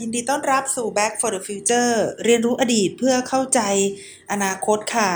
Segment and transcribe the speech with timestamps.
[0.00, 1.94] ยินดีต้อนรับสู่ Back for the Future
[2.24, 3.60] เรียนรู้อดีตเพื่อเข้าใจ
[4.32, 5.10] อนาคตค่ะ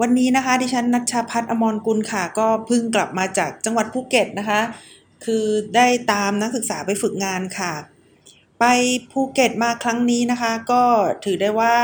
[0.00, 4.60] วันนี้นะคะ ดิฉันนัชชาพัฒน์อมรกุลค่ะ ก็เพิ่งกลับมาจากจังหวัดภูเก็ตนะคะ
[5.24, 5.44] คือ
[5.76, 7.72] ได้ตามนักศึกษาไปฝึกงานค่ะ
[8.60, 8.64] ไป
[9.12, 10.82] ภูเก็ตมาครั้งนี้นะคะ ก็
[11.24, 11.76] ถือได้ว่า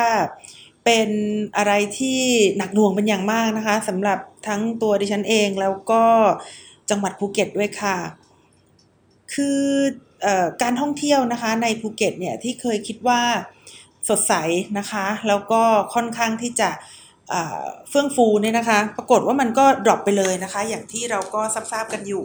[0.84, 1.10] เป็น
[1.56, 2.20] อะไรที่
[2.56, 4.18] หนักหน่วงเป็นอย่างมากนะคะสำหรับ
[4.48, 6.04] ทั้งตัวดิฉันเองแล้วก็
[6.90, 7.96] จังหวัดภูเก็ตด้วยค่ะ
[9.34, 9.62] คือ
[10.62, 13.20] การท่องเที่ยวนะคะในภูเก็ตเนี่ยที่เคยคิดว่า
[14.08, 14.34] สดใส
[14.78, 15.62] นะคะ แล้วก็
[15.94, 16.70] ค่อนข้างที่จะ
[17.90, 21.40] เฟื่องฟูเนี่ยนะคะ ปรากฏว่ามันก็ drop ไปเลยนะคะ อย่างที่เราก็
[21.72, 22.24] ทราบกันอยู่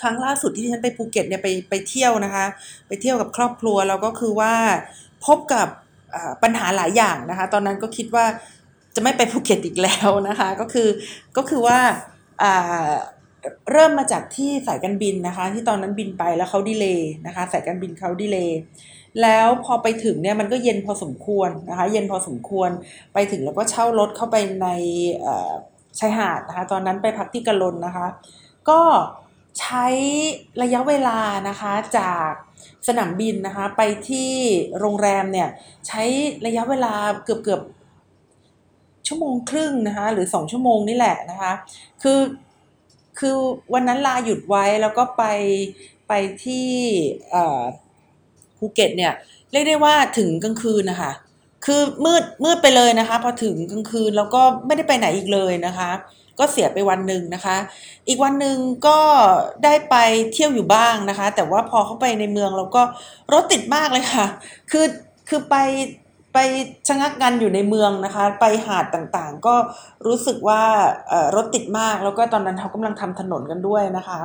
[0.00, 2.44] ครั้งล่าสุดที่ฉันไปภูเก็ตเนี่ยไปไปเที่ยวนะคะ
[2.88, 4.54] ไปเที่ยวกับครอบครัวแล้วก็คือว่า
[5.26, 5.68] พบกับ
[6.42, 8.24] ปัญหาหลายอย่างนะคะ ตอนนั้นก็คิดว่า
[8.94, 10.88] จะไม่ไปภูเก็ตอีกแล้วนะคะ ก็คือ
[11.36, 11.78] ก็คือว่า
[13.72, 18.58] เริ่มมาจากที่สายการบินนะคะ ที่ตอนนั้นบินไปแล้วเขาดีเลย์นะคะ สายการบินเขาดีเลย์
[19.22, 22.70] แล้วพอไปถึงเนี่ยมันก็เย็นพอสมควรนะคะ เย็นพอสมควร
[23.14, 24.68] ไปถึงแล้วก็เช่ารถเข้าไปใน
[25.98, 28.06] ชายหาดนะคะ ตอนนั้นไปพักที่กะลนนะคะ
[28.68, 28.80] ก็
[29.60, 29.86] ใช้
[30.62, 32.30] ระยะเวลานะคะจาก
[32.88, 34.30] สนามบินนะคะ ไปที่
[34.78, 35.48] โรงแรมเนี่ย
[35.86, 36.02] ใช้
[36.46, 36.94] ระยะเวลา
[37.24, 37.62] เกือบเกือบ
[39.06, 41.52] ชั่วโมงครึ่งนะคะ หรือสองชั่วโมงนี่แหละนะคะ
[42.02, 42.18] คือ
[43.18, 43.34] คือ
[43.72, 45.24] วันนั้นลาหยุดไว้แล้วก็ไป
[46.08, 46.12] ไป
[46.44, 46.68] ที่
[48.58, 49.12] ภูเก็ตเนี่ย
[49.52, 51.12] เรียกได้ว่าถึงกลางคืนนะคะ
[51.66, 55.90] คือมืดมืดไปเลยนะคะ พอถึงกลางคืนแล้วก็ไม่ได้ไปไหนอีกเลยนะคะ
[56.38, 57.56] ก็เสียไปวันหนึ่งนะคะ
[58.08, 58.56] อีกวันหนึ่ง
[58.86, 58.98] ก็
[59.64, 59.96] ได้ไป
[60.32, 62.82] เที่ยวอยู่บ้างนะคะ แต่ว่าพอเข้าไปในเมืองเราก็
[63.32, 64.26] รถติดมากเลยค่ะ
[64.70, 64.86] คือ
[65.28, 65.56] คือไป
[66.38, 66.48] ไป
[66.88, 69.54] ชะงักงันอยู่ในเมืองนะคะ ไปหาดต่างๆ ก็
[70.06, 70.62] รู้สึกว่า
[71.36, 74.20] รถติดมากแล้วก็ตอนนั้นเขากำลังทำถนนกันด้วยนะคะ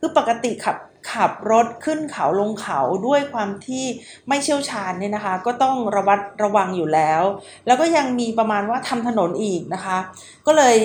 [0.00, 0.76] คือปกติขับ
[1.12, 3.84] ขับรถขึ้นเขาลงเขาด้วยความที่
[4.28, 7.22] ไม่เชี่ยวชาญเนี่ยนะคะ ก็ต้องระวัดระวังอยู่แล้ว
[7.66, 9.98] แล้วก็ยังมีประมาณว่าทำถนนอีกนะคะ
[10.46, 10.76] ก็เลย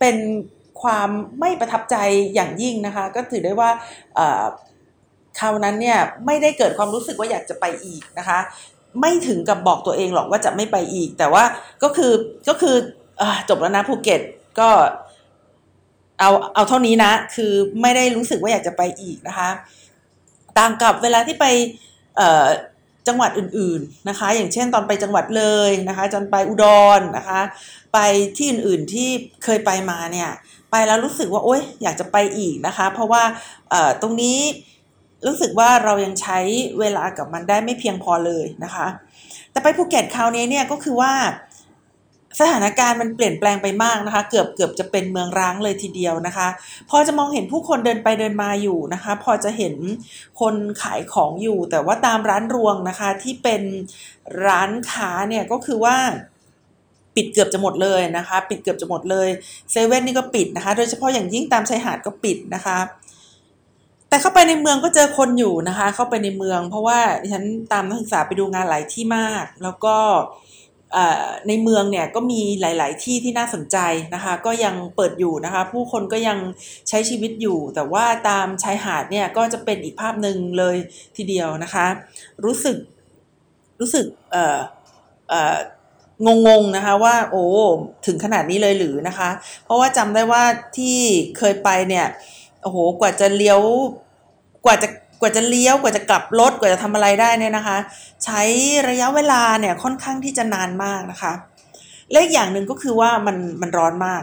[0.00, 0.16] เป็น
[0.82, 1.08] ความ
[1.40, 1.96] ไม่ประทับใจ
[2.34, 3.70] อย่างยิ่งนะคะ ก็ถือได้ว่า
[5.38, 8.38] คราวนั้นเนี่ยไม่ได้เกิดความรู้สึกว่าอยากจะไปอีกนะคะ
[9.00, 11.44] ไม่ถึงกับบอกตัวเองหรอกว่าจะไม่ไปอีก แต่ว่า
[11.82, 12.12] ก็คือ
[12.48, 12.76] ก็คือ
[13.20, 14.20] อจบแล้วนะภูเก็ต
[14.58, 14.68] ก็
[16.18, 17.52] เอาเอาเท่านี้นะ คือ
[17.82, 19.50] ไม่ได้รู้สึกว่าอยากจะไปอีกนะคะ
[20.58, 21.46] ต่างกับเวลาที่ไป
[23.08, 26.66] จังหวัดอื่นๆนะคะ อย่างเช่นตอนไปจังหวัดเลยนะคะจนไปอุด
[26.98, 27.40] รนะคะ
[27.94, 27.98] ไป
[28.36, 29.08] ที่อื่นๆที่
[29.44, 30.30] เคยไปมาเนี่ย
[30.70, 33.22] ไปแล้วรู้สึกว่าโอ๊ยอยากจะไปอีกนะคะ เพราะว่า
[34.02, 34.38] ตรงนี้
[35.26, 36.38] รู้สึกว่าเรายังใช้
[36.80, 38.86] เวลากับมันได้ไม่เพียงพอเลยนะคะ
[39.50, 41.12] แต่ไปภูเก็ตคราวนี้เนี่ยก็คือว่า
[42.40, 46.48] สถานการณ์มันเปลี่ยนแปลงไปมากนะคะ เกือบเกือบจะเป็นเมืองร้างเลยทีเดียวนะคะ
[46.90, 49.74] พอจะมองเห็นผู้คนเดินไปเดินมาอยู่นะคะ พอจะเห็น
[50.40, 53.62] คนขายของอยู่ แต่ว่าตามร้านรวงนะคะที่เป็น
[54.46, 55.96] ร้านค้าเนี่ยก็คือว่า
[57.16, 59.28] ปิดเกือบจะหมดเลยนะคะ ปิดเกือบจะหมดเลย
[59.70, 62.78] เซเว่นนี่ก็ปิดนะคะ โดยเฉพาะอย่างยิ่งตามชายหาดก็ปิดนะคะ
[64.10, 69.96] แต่เข้าไปในเมืองก็เจอคนอยู่นะคะ เข้าไปในเมือง เพราะว่าดิฉันตามนักศึกษาไปดูงานหลายที่มาก แล้วก็
[71.48, 73.76] ในเมืองเนี่ยก็มีหลาย ๆ ที่ที่น่าสนใจ
[74.14, 76.38] นะคะ ก็ยังเปิดอยู่นะคะ ผู้คนก็ยัง
[76.88, 80.76] ใช้ชีวิตอยู่ แต่ว่าตามชายหาดเนี่ยก็จะเป็นอีกภาพหนึ่งเลย
[81.16, 81.86] ทีเดียวนะคะ
[82.44, 82.76] รู้สึก
[83.80, 84.58] รู้สึกเอ่อ
[86.26, 87.44] องงๆนะคะว่าโอ้
[88.06, 89.30] ถึงขนาดนี้เลยหรือนะคะ
[89.64, 90.42] เพราะว่าจำได้ว่า
[90.78, 90.98] ที่
[91.38, 92.06] เคยไปเนี่ย
[92.62, 93.60] โอ้โหกว่าจะเลี้ยว
[94.64, 94.88] กว่าจะ
[95.20, 97.76] กว่าจะเลี้ยวกว่าจะกลับรถกว่าจะทำอะไรได้เนี่ยนะคะ
[98.24, 98.42] ใช้
[98.88, 101.32] ระยะเวลาเนี่ยค่อนข้างที่จะนานมากนะคะ
[102.12, 104.22] แลขอย่างหนึ่งก็คือว่ามันมันร้อนมาก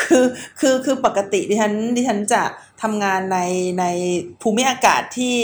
[0.00, 0.24] คือ
[0.60, 2.42] คือคือปกติดิฉันดิฉันจะ
[2.82, 3.38] ทำงานใน
[3.80, 3.84] ใน
[4.42, 5.38] ภูมิอากาศที่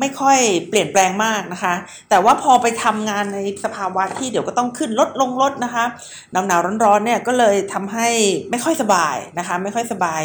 [0.00, 0.38] ไม่ค่อย
[0.68, 1.74] เปลี่ยนแปลงมากนะคะ
[2.10, 5.84] แต่ว่าพอไปทำงานในสภาวะที่เดี๋ยวก็ต้องขึ้นลดลงลดนะคะ
[6.32, 8.08] หนาวหนาวร้อนๆเนี่ยก็เลยทำให้
[8.50, 10.22] ไม่ค่อยสบายนะคะ ไม่ค่อยสบาย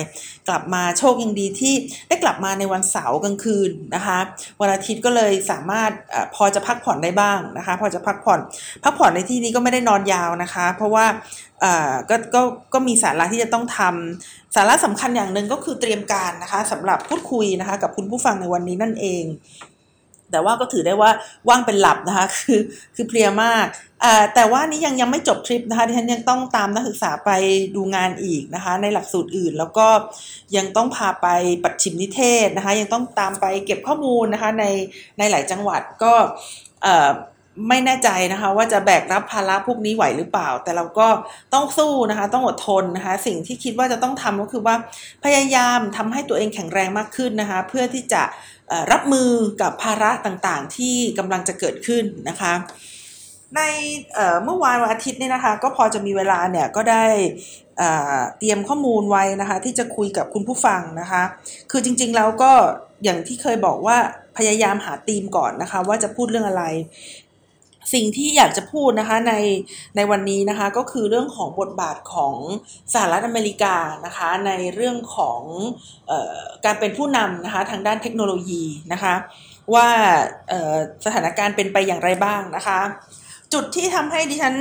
[0.47, 1.73] กลับมาโชคยังดีที่
[2.07, 4.17] ได้กลับมาในวันเสาร์กลางคืนนะคะ
[4.61, 8.39] วันอาทิตย์ก็เลยสามารถอพอจะพักผ่อนได้บ้างนะคะ พอจะพักผ่อน
[8.83, 11.05] พักผ่อนในที่นี้ก็ไม่ได้นอนยาวนะคะ เพราะว่า
[12.09, 12.41] ก็ก็
[12.73, 19.25] ก็มีสาระที่จะต้องทำสาระสำคัญอย่างหนึ่งก็คือเตรียมการนะคะสำหรับพูดคุยนะคะ กับคุณผู้ฟังในวันนี้นั่นเอง
[20.31, 21.11] แต่ว่าก็ถือได้ว่า
[21.49, 22.59] ว่างเป็นหลับนะคะ คือ
[22.95, 23.65] คือเพลียมาก
[24.35, 27.31] แต่ว่านี้ยังยังไม่จบทริปนะคะที่ฉันยังต้องตามนักศึกษาไป
[27.75, 29.87] ดูงานอีกนะคะ ในหลักสูตรอื่น แล้วก็
[30.57, 31.27] ยังต้องพาไป
[31.63, 34.65] ปัดชิมนิเทศนะคะ ยังต้องตามไปเก็บข้อมูลนะคะใน
[35.17, 36.13] ในหลายจังหวัดก็
[37.67, 41.07] ไม่แน่ใจนะคะ ว่าจะแบกรับภาระพวกนี้ไหวหรือเปล่า แต่เราก็
[41.53, 44.75] ต้องสู้นะคะ ต้องอดทนนะคะ สิ่งที่คิดว่าจะต้องทำก็คือว่า
[45.25, 48.23] พยายามทำให้ตัวเองแข็งแรงมากขึ้นนะคะ เพื่อที่จะ
[48.91, 49.29] รับมือ
[49.61, 52.53] กับภาระต่างๆ ที่กำลังจะเกิดขึ้นนะคะ
[53.55, 53.61] ใน
[54.43, 57.05] เมื่อวานวันอาทิตย์นี่นะคะ ก็พอจะมีเวลาเนี่ยก็ได้
[58.39, 61.23] เตรียมข้อมูลไว้นะคะ ที่จะคุยกับคุณผู้ฟังนะคะ
[61.71, 62.51] คือจริงๆแล้วก็
[63.03, 63.97] อย่างที่เคยบอกว่า
[64.37, 66.63] พยายามหาธีมก่อนนะคะ ว่าจะพูดเรื่องอะไร
[67.93, 69.33] สิ่งที่อยากจะพูดนะคะใน
[69.95, 72.35] ในวันนี้นะคะก็คือเรื่องของบทบาทของ
[72.93, 73.75] สหรัฐอเมริกา
[74.05, 75.41] นะคะในเรื่องของ
[76.11, 78.63] ออการเป็นผู้นำนะคะทางด้านเทคโนโลยี
[78.93, 79.15] นะคะ
[79.73, 79.87] ว่า
[81.05, 82.79] สถานการณ์เป็นไปอย่างไรบ้างนะคะ
[83.53, 84.55] จุดที่ทำให้ดิฉัน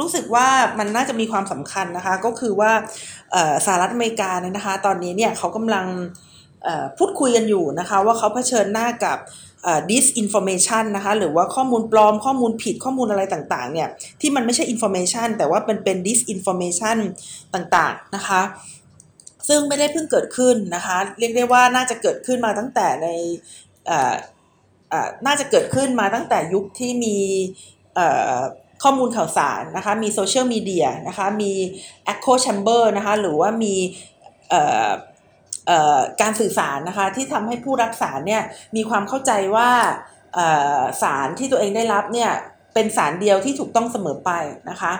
[0.00, 0.46] รู้สึกว่า
[0.78, 2.72] มันน่าจะมีความสำคัญนะคะก็คือว่า
[3.66, 5.86] สหรัฐอเมริกาเนี่ยนะคะ ตอนนี้เนี่ยเขากำลัง
[6.98, 9.18] พูดคุยกันอยู่นะคะ ว่าเขาเผชิญหน้ากับ
[9.90, 13.88] disinformation นะคะหรือว่าข้อมูลปลอมข้อมูลผิดข้อมูลอะไรต่างๆเนี่ย
[14.20, 16.96] ที่มันไม่ใช่ information แต่ว่าเป็นเป็น disinformation
[17.54, 18.42] ต่างๆนะคะ
[19.48, 23.08] ซึ่งไม่ได้เพิ่งเกิดขึ้นนะคะเรียกได้ว่าน่าจะเกิดขึ้นมาตั้งแต่ใน
[25.26, 27.16] น่าจะเกิดขึ้นมาตั้งแต่ยุคที่มี
[28.82, 31.52] ข้อมูลข่าวสารนะคะมีโซเชียลมีเดียนะคะมี
[32.12, 33.74] Echo Chamber นะคะหรือว่ามี
[36.20, 38.42] การสื่อสารนะคะที่ทำให้ผู้รับสารเนี่ย
[38.76, 39.70] มีความเข้าใจว่า
[41.02, 42.30] สารที่ตัวเองได้รับเนี่ย
[42.74, 44.30] เป็นสารเดียวที่ถูกต้องเสมอไป
[44.70, 44.92] นะคะ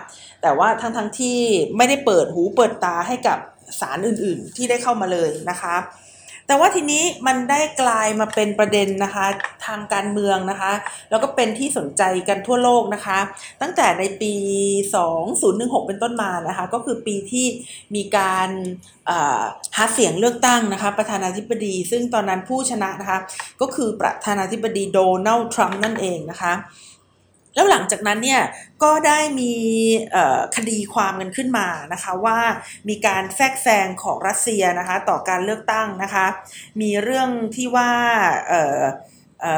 [0.43, 1.38] แต่ว่าทั้งทั้งที่
[1.76, 3.38] ไม่ได้เปิดหูเปิดตาให้กับ
[3.81, 5.76] สารอื่นๆ ที่ได้เข้ามาเลยนะคะ
[6.49, 9.27] แต่ว่าทีนี้มันได้กลายมาเป็นประเด็นนะคะ
[9.67, 10.73] ทางการเมืองนะคะ
[11.11, 13.19] แล้วก็เป็นที่สนใจกันทั่วโลกนะคะ
[13.62, 14.35] ตั้งแต่ในปี
[15.11, 17.47] 2016 เป็นต้นมานะคะ ก็คือปีที่
[17.95, 18.49] มีการ
[19.77, 23.19] หาเสียงเลือกตั้งนะคะประธานาธิบดี ซึ่งตอนนั้นผู้ชนะนะคะ
[23.61, 26.53] ก็คือประธานาธิบดีโดนัลด์ทรัมป์นั่นเองนะคะ
[27.58, 28.43] แล้วหลังจากนั้นเนี่ย
[28.82, 29.55] ก็ได้มี
[30.56, 32.38] คดีความกันขึ้นมานะคะว่า
[32.88, 36.26] มีการแทรกแซงของรัสเซียนะคะต่อการเลือกตั้งนะคะ
[36.81, 37.90] มีเรื่องที่ว่า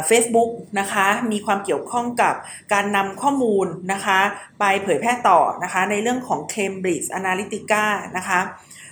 [0.06, 0.50] เฟซบุ๊ก
[0.80, 2.34] นะคะมีความเกี่ยวข้องกับ
[2.72, 4.20] การนำข้อมูลนะคะ
[4.60, 7.84] ไปเผยแพร่ต่อนะคะในเรื่องของ Cambridge Analytica
[8.16, 8.40] นะคะ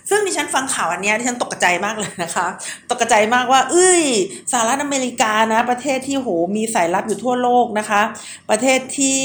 [0.09, 2.47] ซึ่งดิฉันฟังข่าวอันนี้ดิฉันตกใจมากเลยนะคะ
[2.91, 4.03] ตกใจมากว่า เอ้ย
[4.51, 8.01] สหรัฐอเมริกานะ ประเทศที่โหมีสายลับอยู่ทั่วโลกนะคะ
[8.49, 9.19] ประเทศที่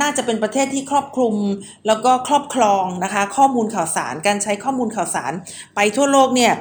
[0.00, 1.36] น่าจะเป็นประเทศที่ครอบคลุม
[1.86, 5.32] แล้วก็ครอบครองนะคะ ข้อมูลข่าวสารการใช้ข้อมูลข่าวสาร
[5.76, 6.52] ไปทั่วโลกเนี่ย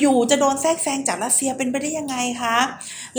[0.00, 2.56] อยู่ๆจะโดนแทรกแซงจากรัสเซียเป็นไปได้ยังไงคะ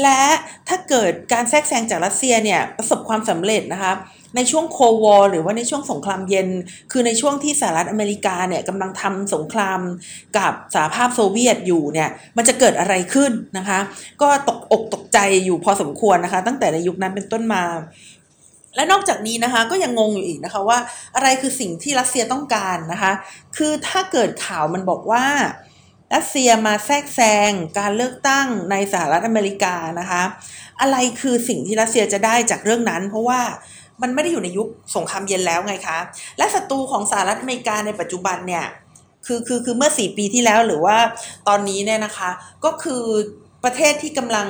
[0.01, 0.21] และ
[0.69, 3.94] ถ้าเกิดการแทรกแซงจากรัสเซียเนี่ยประสบความสำเร็จนะคะ
[4.36, 6.48] ในช่วงโควอหรือว่าในช่วงสงครามเย็น
[6.92, 9.80] คือในช่วงที่สหรัฐอเมริกาเนี่ยกำลังทำสงคราม
[10.38, 13.80] กับสหภาพโซเวียตอยู่เนี่ยมันจะเกิดอะไรขึ้นนะคะ
[14.22, 17.63] ก็ตกอกตกใจอยู่พอสมควรนะคะ ตั้งแต่ในยุคนั้นเป็นต้นมา
[18.75, 20.80] และนอกจากนี้นะคะก็ยังงงอยู่อีกนะคะว่า
[21.16, 23.12] อะไรคือสิ่งที่รัสเซียต้องการนะคะ
[23.57, 25.25] คือถ้าเกิดข่าวมันบอกว่า
[26.16, 30.24] รัสเซียมาแทรกแซงการเลือกตั้งในสหรัฐอเมริกานะคะ
[30.81, 33.42] อะไรคือสิ่งที่รัสเซียจะได้จากเรื่องนั้น เพราะว่า
[34.01, 35.98] มันไม่ได้อยู่ในยุคสงครามเย็นแล้วไงคะ
[36.38, 38.65] และศัตรูของสหรัฐอเมริกาในปัจจุบันเนี่ย
[39.25, 40.98] คือคือคือเมื่อสี่ปีที่แล้วหรือว่า
[41.48, 42.29] ตอนนี้เนี่ยนะคะ
[42.65, 43.03] ก็คือ
[43.63, 44.48] ประเทศที่กำลัง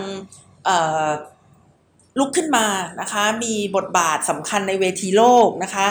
[2.19, 2.65] ลุกขึ้นมา
[3.01, 5.87] นะคะ มีบทบาทสำคัญในเวทีโลกนะคะ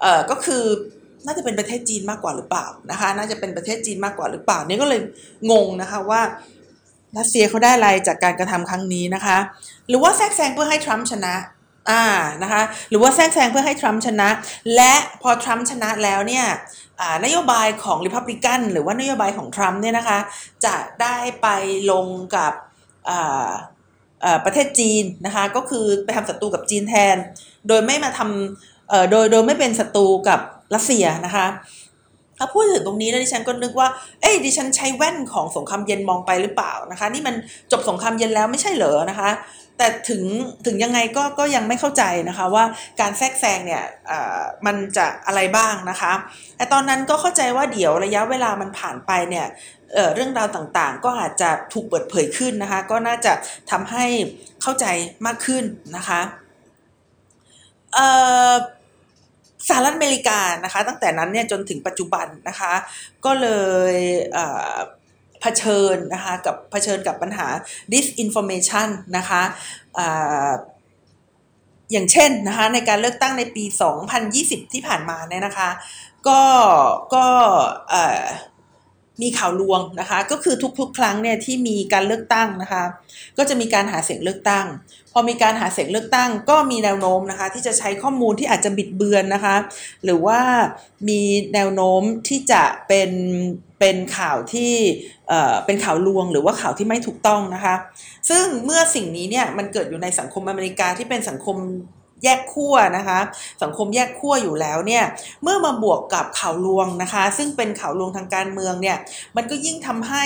[0.00, 0.64] เอ่อก็คือ
[1.26, 5.00] น่าจะเป็นประเทศจีนมากกว่าหรือเปล่านะคะ น่าจะเป็นประเทศจีนมากกว่าหรือเปล่านี่ก็เลย
[5.50, 6.20] งงนะคะว่า
[7.18, 9.38] รัสเซียเขาได้อะไรจากการกระทำครั้งนี้นะคะ
[9.88, 11.34] หรือว่าแทรกแซงเพื่อให้ทรัมป์ชนะ
[11.90, 12.04] อ่า
[12.42, 14.28] นะคะหรือว่าแทรกแซงเพื่อให้ทรัมป์ชนะ
[14.76, 16.46] และพอทรัมป์ชนะแล้วเนี่ย
[17.24, 20.18] นโยบายของริพับลิกันหรือว่านโยบายของทรัมป์เนี่ยนะคะ
[20.64, 21.48] จะได้ไป
[21.90, 22.52] ลงกับ
[24.44, 27.16] ประเทศจีนนะคะก็คือไปทำศัตรูกับจีนแทน
[27.68, 30.40] โดยไม่มาทำโดยโดยไม่เป็นศัตรูกับ
[30.74, 31.46] รัสเซียนะคะ
[32.38, 33.88] ถ้าพูดถึงตรงนี้แล้วดิฉันก็นึกว่า
[34.20, 37.34] เอ้ยดิฉันใช้แว่นของสงครามเย็นมองไปหรือเปล่านะคะ นี่มัน
[37.72, 39.30] จบสงครามเย็นแล้วไม่ใช่เหรอนะคะ
[39.78, 40.24] แต่ถึง
[40.66, 42.64] ถึงยังไงก็ก็ยังไม่เข้าใจนะคะว่า
[43.00, 43.84] การแทรกแซงเนี่ย
[44.66, 46.12] มันจะอะไรบ้างนะคะ
[46.56, 49.46] แต่ตอนนั้นก็เข้าใจว่าเดี๋ยวระยะเวลามันผ่านไปเนี่ย
[49.92, 53.32] เเรื่องราวต่างๆ ก็อาจจะถูกเปิดเผยขึ้นนะคะ ก็น่าจะ
[53.70, 54.06] ทำให้
[54.62, 54.86] เข้าใจ
[55.26, 55.64] มากขึ้น
[55.96, 56.20] นะคะ
[59.68, 62.72] สหรัฐอเมริกานะคะ ตั้งแต่นั้นเนี่ยจนถึงปัจจุบันนะคะ
[63.24, 63.48] ก็เล
[63.92, 63.94] ย
[64.34, 67.48] เผชิญนะคะกับเผชิญกับปัญหา
[67.92, 69.42] disinformation นะคะ
[71.92, 73.64] อย่างเช่นนะคะในการเลือกตั้งในปี
[74.18, 75.70] 2020 ที่ผ่านมาเนี่ยนะคะ
[76.28, 76.42] ก็
[77.14, 77.26] ก็
[79.22, 82.84] มีข่าวลวงนะคะ ก็คือทุกๆ ครั้งเนี่ยที่มีการเลือกตั้งนะคะ
[83.38, 84.66] ก็จะมีการหาเสียงเลือกตั้ง
[85.12, 89.56] พอมีการหาเสียงเลือกตั้ง ก็มีแนวโน้มนะคะ ที่จะใช้ข้อมูลที่อาจจะบิดเบือนนะคะ
[90.04, 90.40] หรือว่า
[91.08, 91.20] มี
[91.54, 93.10] แนวโน้มที่จะเป็น
[93.80, 94.72] เป็นข่าวที่
[95.66, 97.74] เป็นข่าวลวงหรือว่าข่าวที่ไม่ถูกต้องนะคะ
[98.30, 101.56] ซึ่งเมื่อสิ่งนี้เนี่ยมันเกิดอยู่ในสังคมอเมริกาที่เป็นสังคม
[102.24, 103.18] แยกขั้วนะคะ
[103.62, 105.04] สังคมแยกขั้วอยู่แล้วเนี่ย
[105.42, 108.96] เมื่อมาบวกกับข่าวลวงนะคะ ซึ่งเป็นข่าวลวงทางการเมืองเนี่ย
[109.36, 110.24] มันก็ยิ่งทำให้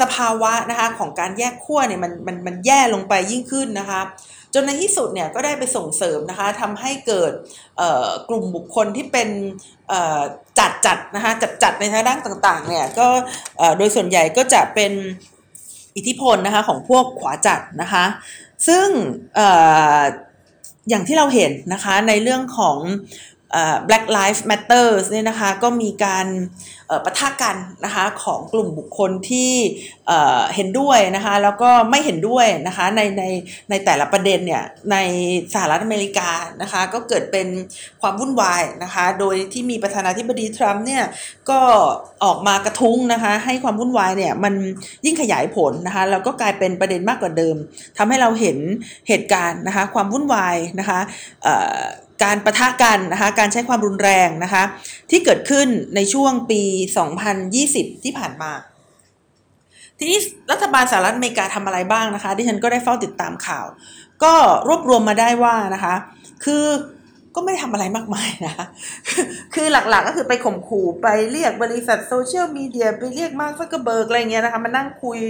[0.00, 4.00] สภาวะนะคะของการแยกขั้วเนี่ยมันมันมันแย่ลงไปยิ่งขึ้นนะคะ
[4.54, 7.32] จนในที่สุดเนี่ยก็ได้ไปส่งเสริมนะคะทำให้เกิด
[8.28, 9.28] กลุ่มบุคคลที่เป็น
[10.58, 13.08] จัดจัดนะคะจัดจัดในทางด้านต่างๆเนี่ยก็
[13.78, 14.92] โดยส่วนใหญ่ก็จะเป็น
[15.96, 18.04] อิทธิพลนะคะของพวกขวาจัดนะคะ
[18.68, 18.88] ซึ่ง
[20.88, 22.78] อย่างที่เราเห็นนะคะในเรื่องของ
[23.88, 26.26] Black Lives Matter เนี่ยนะคะก็มีการ
[27.04, 29.52] ประทะกันนะคะของกลุ่มบุคคลที่
[30.54, 33.24] เห็นด้วยนะคะแล้วก็ไม่เห็นด้วยนะคะในใน
[33.70, 34.96] ในแต่ละประเด็นเนี่ยใน
[35.52, 36.30] สหรัฐอเมริกา
[36.62, 37.46] นะคะก็เกิดเป็น
[38.00, 41.04] ความวุ่นวายนะคะโดยที่มีประธานาธิบดีทรัมป์เนี่ย
[41.50, 41.60] ก็
[42.24, 44.54] ออกมากระทุ้งนะคะให้ความวุ่นวายเนี่ยมัน
[45.04, 47.56] ยิ่งขยายผลนะคะแล้วก็กลายเป็นประเด็นมากกว่าเดิม
[47.98, 48.58] ทำให้เราเห็น
[49.08, 51.00] เหตุการณ์นะคะความวุ่นวายนะคะ
[52.24, 54.62] การประทะกันนะคะการใช้ความรุนแรงนะคะ
[55.10, 56.62] ที่เกิดขึ้นในช่วงปี
[57.32, 58.52] 2020 ที่ผ่านมา
[59.98, 60.18] ทีนี้
[60.50, 63.66] รัฐบาลสหรัฐอเมริกาทำอะไรบ้างนะคะที่ฉันก็ได้เฝ้าติดตามข่าว
[64.24, 64.34] ก็
[64.68, 65.94] รวบรวมมาได้ว่านะคะ
[66.44, 66.64] คือ
[67.34, 68.54] ก็ไม่ทำอะไรมากมายนะ
[69.54, 75.20] คือหลักๆก็คือไปข่มขู่ไปเรียกบริษัทโซเชียลมีเดียไปเรียกมาร์คซักเคอร์เบิร์กอะไรเงี้ยนะคะมานั่งคุย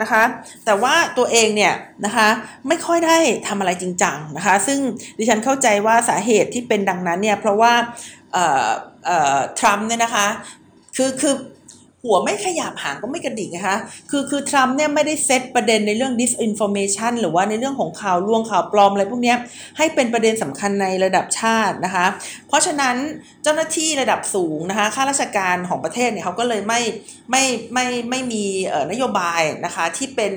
[0.00, 0.22] นะคะ
[0.64, 2.28] แต่ว่าตัวเองเนี่ยนะคะ
[2.68, 4.78] ไม่ค่อยได้ทำอะไรจริงจังนะคะ ซึ่ง
[5.18, 7.72] ดิฉันเข้าใจว่าสาเหตุที่เป็นดังนั้นเนี่ยเพราะว่า
[9.58, 10.26] ทรัมป์เนี่ยนะคะ
[10.96, 11.34] คือคือ
[12.04, 13.76] หัวไม่ขยับหางก็ไม่กระดิกนะคะ
[14.10, 19.34] คือคือทรัมป์เนี่ยไม่ได้เซตประเด็นในเรื่อง disinformation หรือว่าในเรื่องของข่าวลวงข่าวปลอมอะไรพวกนี้
[19.78, 22.06] ให้เป็นประเด็นสำคัญในระดับชาตินะคะ
[22.48, 22.96] เพราะฉะนั้น
[23.42, 26.80] เจ้าหน้าที่ระดับสูงนะคะข้าราชการของประเทศเนี่ยเขาก็เลยไม่
[27.30, 28.44] ไม่ไม่ไม่มี
[28.90, 30.32] นโยบายนะคะที่เป็น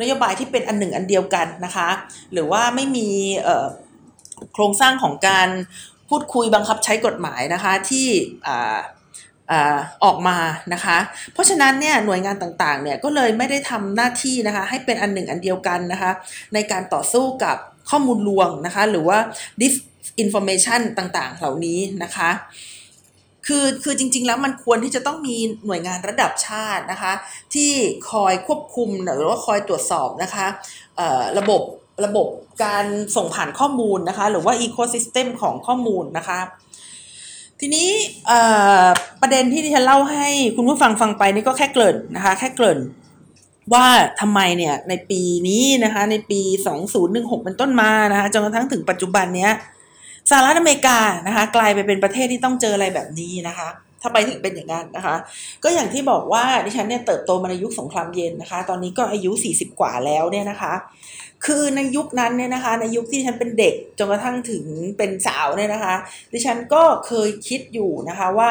[0.00, 1.88] นโยบายที่เป็นอันหนึ่งอันเดียวกันนะคะ
[2.32, 3.08] หรือว่าไม่มี
[4.54, 5.48] โครงสร้างของการ
[6.08, 8.06] พูดคุยบังคับใช้กฎหมายนะคะที่
[10.04, 10.38] ออกมา
[10.74, 10.98] นะคะ
[11.32, 16.10] เพราะฉะนั้นเนี่ยหน่วยงานต่างๆเนี่ยก็เลยไม่ได้ทำหน้าที่นะคะให้เป็นอันหนึ่งอันเดียวกันนะคะ
[16.54, 17.56] ในการต่อสู้กับ
[17.90, 19.18] ข้อมูลลวงนะคะหรือว่า
[19.60, 22.30] disinformation ต่างๆ เหล่านี้นะคะ
[23.46, 27.12] คือคือจริง ๆ แล้วมันควรที่จะต้องมีหน่วยงานระดับชาตินะคะ
[27.54, 27.70] ที่
[28.10, 30.46] คอยควบคุมหรือว่าคอยตรวจสอบนะคะ
[31.38, 31.62] ระบบ
[32.04, 32.26] ระบบ
[32.64, 32.84] การ
[33.16, 36.38] ส่งผ่านข้อมูลนะคะหรือว่าอีโคซิสเต็มของข้อมูลนะคะ
[37.60, 37.88] ทีนี้
[39.20, 42.80] ประเด็นที่ที่ฉันเล่าให้คุณผู้ฟังฟังไปนี่ก็แค่เกริ่นนะคะแค่เกริ่น
[43.72, 43.86] ว่า
[44.20, 46.40] ทำไมเนี่ยในปีนี้นะคะในปี
[46.92, 49.52] 2016 เป็นต้นมานะคะจนกระทั่งถึงปัจจุบันเนี้ย
[50.30, 53.68] สหรัฐอเมริกานะคะกลายไปเป็นประเทศที่ต้องเจออะไรแบบนี้นะคะ
[54.02, 55.16] ถ้าไปถึงเป็นอย่างนั้นนะคะ
[55.64, 60.72] ก็อย่างที่บอกว่าดิฉันเนี่ยเติบโตมาในยุคสงครามเย็นนะคะ ตอนนี้ก็อายุ 40 กว่าแล้วเนี่ยนะคะ
[61.46, 64.64] คือในยุคนั้นเนี่ยนะคะ ในยุคที่ฉันเป็นเด็กจนกระทั่งถึง
[64.98, 65.94] เป็นสาวเนี่ยนะคะ
[66.32, 68.50] ดิฉันก็เคยคิดอยู่นะคะว่า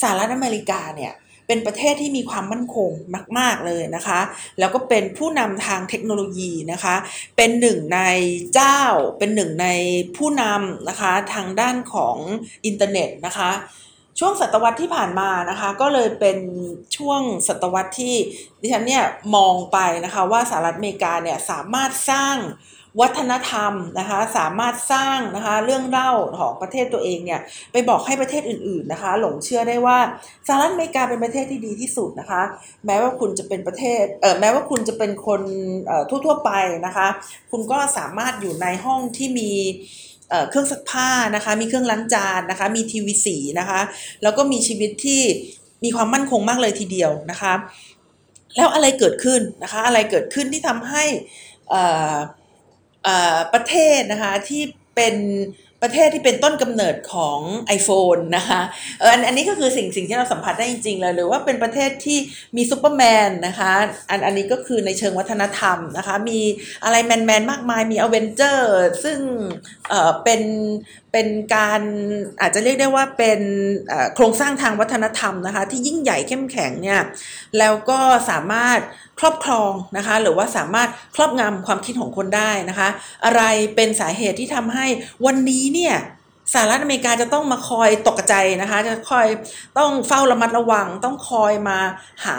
[0.00, 1.12] สหรัฐอเมริกาเนี่ย
[1.46, 2.90] เป็นประเทศที่มีความมั่นคง
[3.38, 4.20] มาก ๆ เลยนะคะ
[4.58, 6.94] แล้วก็เป็นผู้นำทางเทคโนโลยีนะคะ
[7.36, 8.00] เป็นหนึ่งใน
[8.54, 8.80] เจ้า
[9.18, 9.68] เป็นหนึ่งใน
[10.16, 12.16] ผู้นำนะคะทางด้านของ
[12.66, 13.50] อินเทอร์เน็ตนะคะ
[14.18, 16.38] ช่วงศตวรรษที่ผ่านมานะคะ ก็เลยเป็น
[16.96, 18.14] ช่วงศตวรรษที่
[18.60, 19.04] ดิฉันเนี่ย
[19.36, 22.36] มองไปนะคะว่าสหรัฐอเมริกาเนี่ยสามารถสร้าง
[23.00, 27.40] วัฒนธรรมนะคะสามารถสร้างนะคะเรื่องเล่าของประเทศตัวเองเนี่ย
[27.72, 29.98] ไปบอกให้ประเทศอื่นๆนะคะ หลงเชื่อได้ว่า
[30.46, 32.42] สหรัฐอเมริกาเป็นประเทศที่ดีที่สุดนะคะ
[32.86, 35.42] แม้ว่าคุณจะเป็นประเทศเออแม้ว่าคุณจะเป็นคน
[35.86, 36.50] เอ่อทั่วๆไป
[36.86, 37.08] นะคะ
[37.50, 39.50] คุณก็สามารถอยู่ในห้องที่มี
[40.50, 43.80] เครื่องซักผ้านะคะ มีเครื่องล้างจานนะคะ มีทีวีสีนะคะ
[44.22, 45.22] แล้วก็มีชีวิตที่
[45.84, 47.54] มีความมั่นคงมากเลยทีเดียวนะคะ
[48.56, 51.04] แล้วอะไรเกิดขึ้นนะคะ อะไรเกิดขึ้นที่ทำให้
[53.52, 54.62] ประเทศนะคะที่
[54.94, 55.14] เป็น
[55.82, 57.40] ประเทศที่เป็นต้นกำเนิดของ
[57.78, 58.60] iPhone นะคะ
[59.00, 62.18] เอออันนี้ก็คือสิ่งสิ่งที่เราสัมผัสได้จริงๆเลยหรือว่าเป็นประเทศที่
[62.56, 63.72] มีซูเปอร์แมนนะคะ
[64.10, 66.40] อันอันนี้ก็คือในเชิงวัฒนธรรมนะคะมี
[66.84, 69.18] อะไรแมนๆมากมายมีอเวนเจอร์ซึ่ง
[69.88, 70.42] เออเป็น
[71.12, 71.80] เป็นการ
[72.40, 73.40] อาจจะเรียกได้ว่าเป็น
[74.14, 77.00] โครงสร้างทางวัฒนธรรมนะคะที่ยิ่งใหญ่เข้มแข็งเนี่ย
[77.58, 78.00] แล้วก็
[78.30, 78.78] สามารถ
[79.18, 82.88] ครอบครองนะคะหรือว่าสามารถครอบงำความคิดของคนได้นะคะ
[83.24, 83.42] อะไร
[83.76, 84.86] เป็นสาเหตุที่ทำให้
[85.26, 85.96] วันนี้เนี่ย
[86.52, 89.26] สหรัฐอเมริกาจะต้องมาคอยตกใจนะคะ จะคอย
[89.78, 91.78] ต้องเฝ้าระมัดระวัง ต้องคอยมา
[92.26, 92.38] หา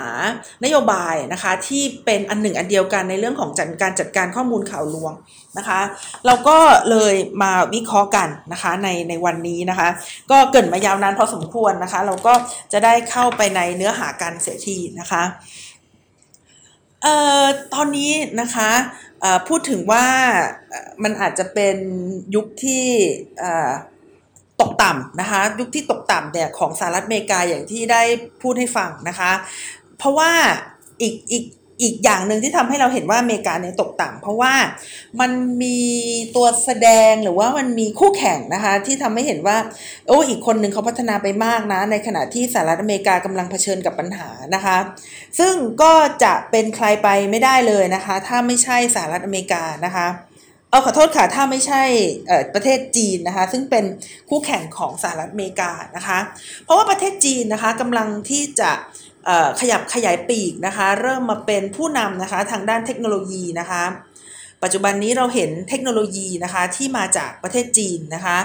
[0.64, 5.12] นโยบายนะคะ ที่เป็นอันหนึ่งอันเดียวกันในเรื่องของจัดการจัดการข้อมูลข่าวลวง
[5.58, 5.80] นะคะ
[6.26, 6.58] เราก็
[6.90, 9.88] เลยมาวิเคราะห์กันนะคะในในวันนี้นะคะ
[10.30, 12.34] ก็เกิดมายาวนานพอสมควรนะคะ เราก็
[12.72, 15.22] จะได้เข้าไปในเนื้อหาการเสียทีนะคะ
[17.02, 17.44] เอ่อ
[17.74, 18.70] ตอนนี้นะคะ
[19.48, 20.06] พูดถึงว่า
[21.02, 21.76] มันอาจจะเป็น
[22.34, 22.86] ยุคที่
[24.60, 28.02] ตกต่ำนะคะ ยุคที่ตกต่ำเนี่ยของสหรัฐอเมริกาอย่างที่ได้
[28.42, 29.32] พูดให้ฟังนะคะ
[29.98, 30.30] เพราะว่า
[31.02, 31.44] อีกอีก
[31.82, 34.54] อีกอย่างหนึ่งที่ทำให้เราเห็นว่าอเมริกาเนี่ยตกต่ำเพราะว่า
[35.20, 35.30] มัน
[35.62, 35.80] มี
[36.36, 39.56] ตัวแสดงหรือว่ามันมีคู่แข่งนะคะ ที่ทำให้เห็นว่า
[40.08, 44.76] โอ้อีกคนหนึ่งเขาพัฒนาไปมากนะ ในขณะที่สหรัฐอเมริกากำลังเผชิญกับปัญหานะคะ
[45.38, 45.94] ซึ่งก็
[46.24, 50.06] จะเป็นใครไปไม่ได้เลยนะคะ ถ้าไม่ใช่สหรัฐอเมริกานะคะ
[50.74, 51.82] เอาขอโทษค่ะถ้าไม่ใช่
[52.54, 53.84] ประเทศจีนนะคะซึ่งเป็น
[54.28, 56.18] คู่แข่งของสหรัฐอเมริกานะคะ
[56.64, 58.70] เพราะว่าประเทศจีนนะคะกำลังที่จะ
[59.60, 63.84] ขยับขยายปีกนะคะเริ่มมาเป็นผู้นำนะคะทางด้านเทคโนโลยีนะคะ
[64.64, 68.36] ปัจจุบันนี้เราเห็นเทคโนโลยีนะคะที่มาจากประเทศจีนนะคะ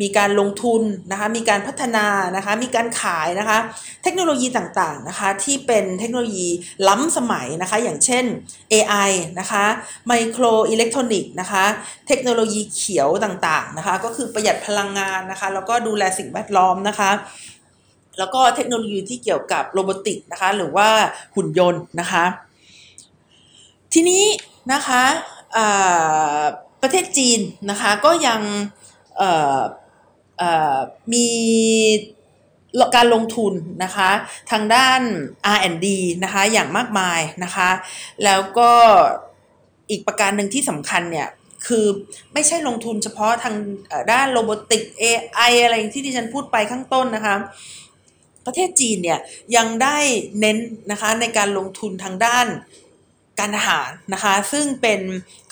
[0.00, 2.06] มีการลงทุนนะคะมีการพัฒนา
[2.36, 3.58] นะคะมีการขายนะคะ
[4.02, 6.48] เทคโนโลยีต่างๆนะคะที่เป็นเทคโนโลยี
[6.88, 8.24] ล้ำสมัยนะคะอย่างเช่น
[8.72, 9.64] AI นะคะ
[10.06, 11.64] ไมโครอิเล็กทรอนิกส์นะคะ
[12.08, 17.10] เทคโนโลยีเขียวต่างๆนะคะก็คือประหยัดพลังงานนะคะแล้วก็ดูแลสิ่งแวดล้อมนะคะ
[18.18, 20.88] แล้วก็เทคโนโลยีที่เกี่ยวกับโรบอติกนะคะหรือว่า
[21.36, 22.24] หุ่นยนต์นะคะ
[23.92, 24.24] ทีนี้
[24.72, 25.02] นะคะ
[26.82, 28.40] ประเทศจีนนะคะก็ยัง
[31.12, 31.28] มี
[32.96, 34.10] การลงทุนนะคะ
[34.50, 35.00] ทางด้าน
[35.56, 35.86] R&D
[36.24, 37.70] นะคะอย่างมากมายนะคะ
[38.24, 38.70] แล้วก็
[39.90, 41.28] อีกประการหนึ่งที่สำคัญเนี่ย
[41.66, 41.86] คือ
[42.32, 43.56] ไม่ใช่ลงทุนเฉพาะทาง
[44.12, 47.36] ด้านโรบอติก AI อะไรที่ที่ฉันพูดไปข้างต้นนะคะ
[48.46, 49.18] ประเทศจีนเนี่ย
[49.56, 49.98] ยังได้
[50.40, 50.58] เน้น
[50.90, 52.46] นะคะในการลงทุนทางด้าน
[53.40, 55.00] การทหารนะคะ ซึ่งเป็น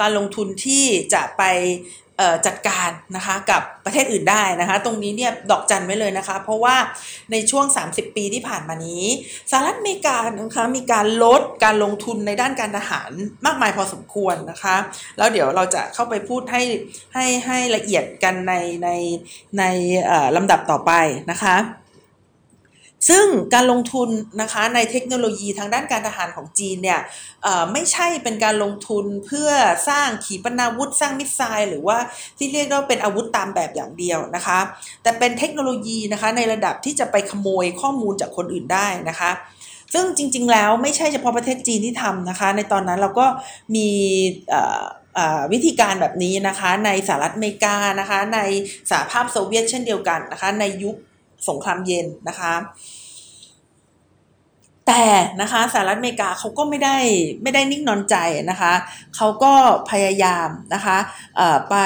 [0.00, 1.42] การลงทุนที่จะไป
[2.46, 6.76] จัดการนะคะกับประเทศอื่นได้นะคะ ตรงนี้เนี่ยดอกจันไว้เลยนะคะ เพราะว่า
[7.32, 9.04] ในช่วง 30 ปีที่ผ่านมานี้
[9.50, 13.10] สหรัฐอเมริกานะคะมีการลดการลงทุนในด้านการทหาร
[13.46, 14.76] มากมายพอสมควรนะคะ
[15.18, 16.62] แล้วเดี๋ยวเราจะเข้าไปพูดให้
[17.14, 18.88] ให้ให้ละเอียดกันในใน
[19.58, 19.64] ใน
[20.36, 20.92] ลำดับต่อไป
[21.30, 21.56] นะคะ
[23.08, 24.08] ซึ่งการลงทุน
[24.42, 27.00] นะคะในเทคโนโลยีทางด้านการทหารของจีนเนี่ย
[27.72, 29.50] ไม่ใช่เป็นการลงทุนเพื่อ
[29.88, 31.98] สร้างขีปนาวุธ สร้างมิสไซล์หรือว่า
[32.38, 34.58] ที่เรียกว่าเป็นอาวุธตามแบบอย่างเดียวนะคะ
[35.02, 39.30] แต่เป็นเทคโนโลยีนะคะในระดับที่จะไปขโมยข้อมูลจากคนอื่นได้นะคะ
[39.94, 43.26] ซึ่งจริง ๆ แล้วไม่ใช่เฉพาะประเทศจีนที่ทำนะคะ ในตอนนั้นเราก็
[43.76, 43.88] มี
[45.52, 48.38] วิธีการแบบนี้นะคะ ในสหรัฐอเมริกานะคะ ใน
[48.90, 50.96] สหภาพโซเวียตเช่นเดียวกันนะคะ ในยุค
[51.48, 52.54] สงครามเย็นนะคะ
[54.86, 55.04] แต่
[55.40, 56.96] นะคะสหรัฐอเมริกาเขาก็ไม่ได้
[57.42, 58.16] ไม่ได้นิ่งนอนใจ
[58.50, 58.72] นะคะ
[59.16, 59.52] เขาก็
[59.90, 60.98] พยายามนะคะ
[61.70, 61.76] ไป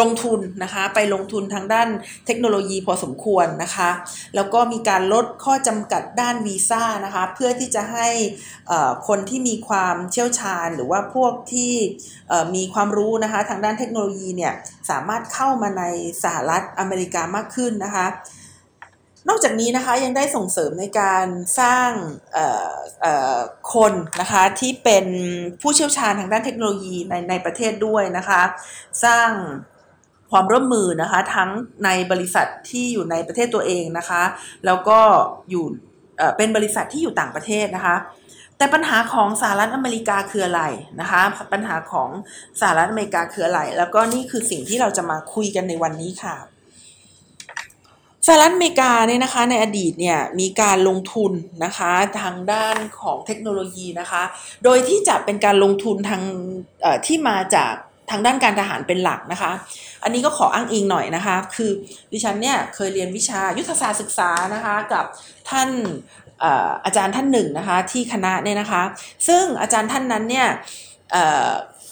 [0.00, 1.88] ลงทุนนะคะ ไปลงทุนทางด้าน
[2.26, 3.90] เทคโนโลยีพอสมควรนะคะ
[4.34, 8.08] แล้วก็มีการลดข้อจำกัดด้านวีซ่านะคะ เพื่อที่จะให้
[9.08, 11.74] คนที่มีความเชี่ยวชาญ หรือว่าพวกที่
[12.54, 14.52] มีความรู้นะคะ ทางด้านเทคโนโลยีเนี่ย
[14.90, 15.84] สามารถเข้ามาใน
[16.22, 18.06] สหรัฐอเมริกามากขึ้นนะคะ
[19.28, 21.26] นอกจากนี้นะคะยังได้ส่งเสริมในการ
[21.60, 21.90] สร้าง
[23.74, 25.06] คนนะคะที่เป็น
[25.60, 28.42] ผู้เชี่ยวชาญทางด้านเทคโนโลยีในในประเทศด้วยนะคะ
[29.04, 29.30] สร้าง
[30.36, 31.50] ความร่วมมือนะคะทั้ง
[31.84, 34.22] ในบริษัทที่อยู่ในประเทศตัวเองนะคะ
[34.66, 34.98] แล้วก็
[35.50, 35.64] อยู่
[36.36, 37.96] เป็นบริษัทที่อยู่ต่างประเทศนะคะ
[38.58, 40.62] แต่ปัญหาของสหรัฐอเมริกาคืออะไร
[41.00, 42.08] นะคะ ปัญหาของ
[42.60, 46.36] สหรัฐอเมริกาคืออะไร แล้วก็นี่คือสิ่งที่เราจะมาคุยกันในวันนี้ค่ะ
[48.26, 51.32] สหรัฐอเมริกาเนี่ยนะคะในอดีตเนี่ยมีการลงทุน
[51.64, 54.22] นะคะทางด้านของเทคโนโลยีนะคะ
[54.64, 56.22] โดยที่จะเป็นการลงทุนทาง
[57.06, 57.74] ที่มาจาก
[58.10, 59.52] ทางด้านการทหารเป็นหลักนะคะ
[60.02, 61.70] อันนี้ก็ขออ้างอิงหน่อยนะคะ คือ
[62.12, 65.04] ดิฉันเนี่ยเคยเรียนวิชายุทธศาสตร์ศึกษานะคะกับ
[65.50, 65.68] ท่าน
[66.84, 68.82] อาจารย์ท่านหนึ่งนะคะที่คณะเนี่ยนะคะ
[69.28, 70.48] ซึ่งอาจารย์ท่านนั้นเนี่ย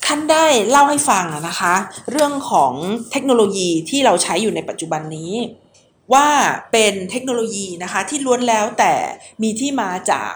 [0.07, 1.75] ท่านได้เล่าให้ฟังนะคะ
[2.11, 2.73] เรื่องของ
[3.13, 5.33] เทคโนโลยีที่เราใช้อยู่ในปัจจุบันนี้
[6.15, 6.29] ว่า
[6.73, 8.93] เป็นเทคโนโลยีนะคะที่ล้วนแล้วแต่
[9.43, 10.31] มีที่มาจาก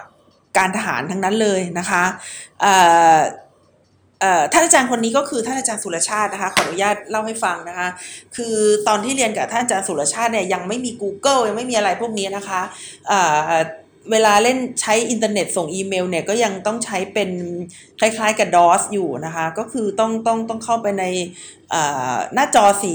[0.58, 2.04] การทหารทั้งนั้นเลยนะคะ
[4.52, 7.88] ท่านอาจารย์คนนี้ก็คือท่านอาจารย์สุรชาตินะคะขออนุญาตเล่าให้ฟังนะคะ
[8.37, 8.57] คือ
[8.88, 12.61] ตอนที่เรียนกับท่านอาจารย์สุรชาติเนี่ยยังไม่มี Google ยังไม่มีอะไรพวกนี้นะคะ
[14.11, 17.31] เวลาเล่นใช้อินเทอร์เน็ตส่งอีเมลเนี่ยก็ยังต้องใช้เป็น
[18.00, 21.05] คล้ายๆกับ DOS อยู่นะคะ ก็คือต้องต้องต้องเข้าไปใน
[22.35, 22.94] หน้าจอสี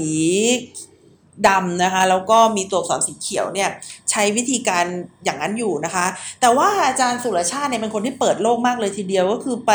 [1.48, 3.70] ดำนะคะ แล้วก็มีตัวอักษรสีเขียวเนี่ย
[4.10, 4.84] ใช้วิธีการ
[5.24, 6.06] อย่างนั้นอยู่นะคะ
[6.40, 9.72] แต่ว่าอาจารย์สุรชาติเนี่ยเป็นคนที่เปิดโลกมากเลยทีเดียวก็คือไป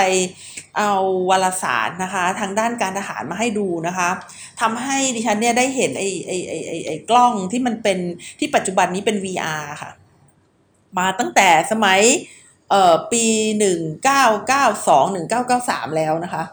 [0.77, 0.91] เอา
[1.29, 4.09] วารสารนะคะ ทางด้านการทหารมาให้ดูนะคะ
[4.61, 7.99] ทำให้ดิฉันเนี่ยได้เห็นไอ้ไอ้ไอ้ไอ้ไอ้กล้องที่มันเป็น
[8.39, 9.91] ที่ปัจจุบันนี้เป็น VR ค่ะ
[10.97, 12.01] มาตั้งแต่สมัย
[12.69, 13.25] เอ่อปี
[13.59, 16.43] หนึ่งเก้าเก้าสองหนึ่งเก้าเก้าสามแล้วนะคะ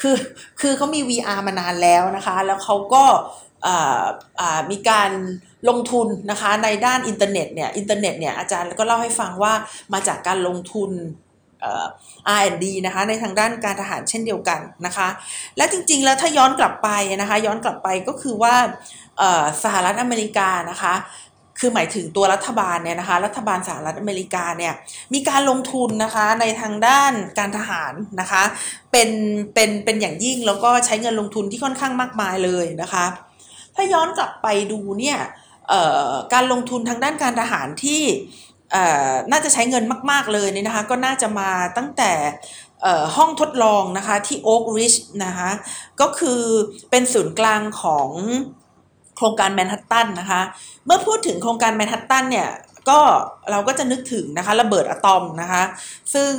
[0.00, 0.16] คือ
[0.60, 3.04] คือเขามี VR มานานแล้วนะคะ แล้วเขาก็
[4.70, 5.10] มีการ
[5.68, 9.52] ลงทุนนะคะในด้านอินเทอร์เน็ตเนี่ยอินเทอร์เน็ตเนี่ยอาจารย์ก็เล่าให้ฟังว่า
[9.92, 10.90] มาจากการลงทุน
[12.38, 15.08] R&D นะคะในทางด้านการทหารเช่นเดียวกันนะคะ
[15.56, 16.88] และจริงๆแล้วถ้าย้อนกลับไป
[17.20, 18.54] นะคะย้อนกลับไปก็คือว่า
[19.62, 20.94] สหรัฐอเมริกานะคะ
[21.58, 24.74] คือหมายถึงตัวรัฐบาลเนี่ยนะคะรัฐบาลสหรัฐอเมริกาเนี่ย
[25.12, 28.42] มีการลงทุนนะคะในทางด้านการทหารนะคะ
[28.92, 29.10] เป็น
[29.54, 33.04] เป็นเป็นอย่างยิ่งแล้วก็ใช้เงินลงทุนที่ค่อนข้างมากมายเลยนะคะ
[33.74, 35.18] ถ้าย้อนกลับไปดูเนี่ย
[36.32, 38.02] การลงทุนทางด้านการทหารที่
[39.30, 42.12] น่าจะใช้เงินมาก ๆ เลยนี่นะคะ ก็น่าจะมาตั้งแต่
[43.16, 45.50] ห้องทดลองนะคะที่โอ๊กริชนะคะ
[46.00, 46.42] ก็คือ
[46.90, 48.08] เป็นศูนย์กลางของ
[49.16, 50.40] โครงการแมนฮัตตันนะคะ
[50.86, 52.50] เมื่อพูดถึงโครงการแมนฮัตตันเนี่ย
[52.90, 53.00] ก็
[53.50, 55.62] เราก็จะนึกถึงนะคะระเบิดอะตอมนะคะ
[56.14, 56.32] ซึ่ง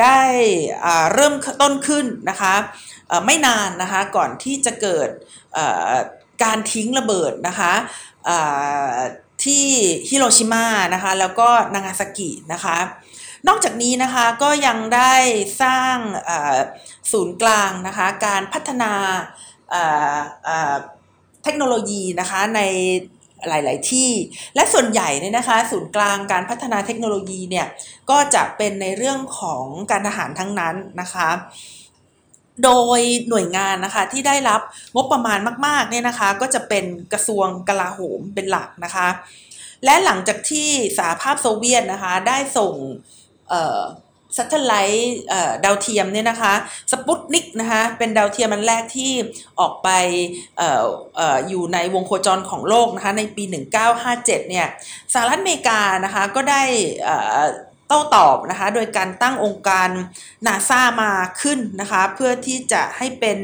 [0.00, 0.20] ได้
[1.14, 2.54] เริ่มต้นขึ้นนะคะ
[3.26, 5.08] ไม่นานนะคะก่อนที่จะเกิด
[6.44, 7.72] การทิ้งระเบิดนะคะ
[9.44, 9.64] ที่
[10.08, 12.78] ฮิโรชิมานะคะแล้วก็นางาซากินะคะ
[13.48, 15.14] นอกจากนี้นะคะก็ยังได้
[15.62, 15.96] สร้าง
[17.12, 18.92] ศูนย์กลางนะคะการพัฒนา
[21.44, 22.60] เทคโนโลยีนะคะใน
[23.48, 24.10] หลาย ๆ ที่
[24.54, 27.66] และส่วนใหญ่เนี่ยนะคะ ศูนย์กลางการพัฒนาเทคโนโลยีเนี่ย
[28.10, 31.28] ก็จะเป็นในเรื่องของการทหารทั้งนั้นนะคะ
[32.64, 34.60] โดยหน่วยงานนะคะที่ได้รับ
[34.94, 39.08] งบประมาณมากๆเนี่ยนะคะ ก็จะเป็นกระทรวงกลาโหมเป็นหลักนะคะ
[39.84, 42.74] และหลังจากที่สหภาพโซเวียตนะคะได้ส่ง
[44.36, 45.16] satellite
[45.64, 46.54] ดาวเทียมเนี่ยนะคะ
[46.92, 49.12] สปุตนิกนะคะเป็นดาวเทียมอันแรกที่
[49.60, 49.88] ออกไป
[50.60, 50.62] เอ
[51.18, 53.44] ออยู่ในวงโคจรของโลกนะคะในปี
[53.92, 54.66] 1957เนี่ย
[55.14, 56.62] สหรัฐอเมริกานะคะก็ได้
[57.92, 59.88] โต้ตอบนะคะ โดยการตั้งองค์การ
[60.46, 63.38] นาซามาขึ้นนะคะ เพื่อที่จะให้เป็น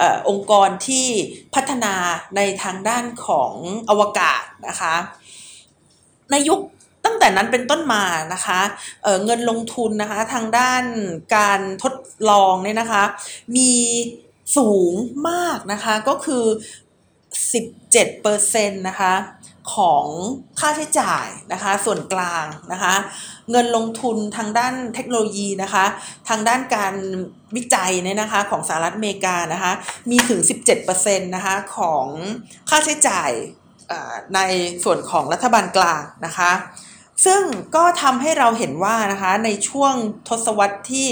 [0.00, 1.06] อองค์กรที่
[1.54, 1.94] พัฒนา
[2.36, 3.52] ในทางด้านของ
[3.90, 4.94] อวกาศนะคะ
[6.30, 6.60] ในยุค
[7.04, 8.60] ตั้งแต่นั้นเป็นต้นมานะคะ
[9.02, 10.84] เเงินลงทุนนะคะทางด้าน
[11.36, 11.94] การทด
[12.30, 13.02] ลองเนี่ยนะคะ
[13.56, 13.72] มี
[14.56, 14.92] สูง
[15.28, 16.44] มากนะคะก็คือ
[17.62, 19.14] 17%นะคะ
[19.74, 20.06] ของ
[20.58, 22.94] ค่าใช้จ่ายนะคะส่วนกลางนะคะ
[23.50, 25.84] เงินลงทุนทางด้านเทคโนโลยีนะคะ
[26.28, 26.94] ทางด้านการ
[27.56, 29.72] วิจัยเนี่ยนะคะของสหรัฐอเมริกานะคะ
[30.10, 30.40] มีถึง
[30.86, 32.06] 17%นะคะของ
[32.68, 33.30] ค่าใช้จ่าย
[34.34, 34.40] ใน
[34.84, 36.52] ส่วนของรัฐบาลกลางนะคะ
[37.26, 37.42] ซึ่ง
[37.76, 39.94] ก็ทำให้เราเห็นว่านะคะในช่วง
[40.28, 41.08] ทศวรรษที่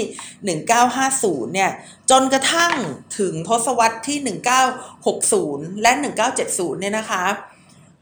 [0.77, 1.71] 1950 เนี่ย
[2.11, 2.73] จนกระทั่ง
[3.19, 4.17] ถึงทศวรรษที่
[4.85, 5.91] 1960 และ
[6.37, 7.23] 1970 เนี่ยนะคะ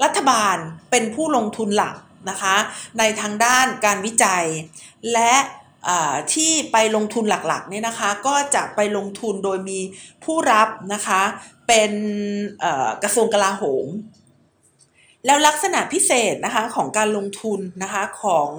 [0.04, 0.58] รัฐบาล
[0.92, 1.96] เป็นผู้ลงทุนหลัก
[2.30, 2.56] นะคะ
[3.00, 4.46] ในทางด้านการวิจัย
[5.14, 5.34] และ
[6.34, 9.80] ที่ไปลงทุนหลักๆเนี่ยนะคะก็จะไปลงทุนโดยมี
[10.24, 11.22] ผู้รับนะคะ
[11.68, 11.92] เป็น
[13.04, 13.88] กระทรวงกลาโหม
[15.26, 18.52] แล้วลักษณะพิเศษนะคะของการลงทุนนะคะของ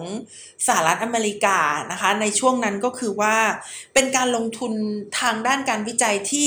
[0.67, 1.59] สหรัฐอเมริกา
[1.93, 3.37] นะคะในช่วงนั้นก็คือว่า
[3.95, 4.73] เป็นการลงทุน
[5.21, 6.47] ทางด้านการวิจัยที่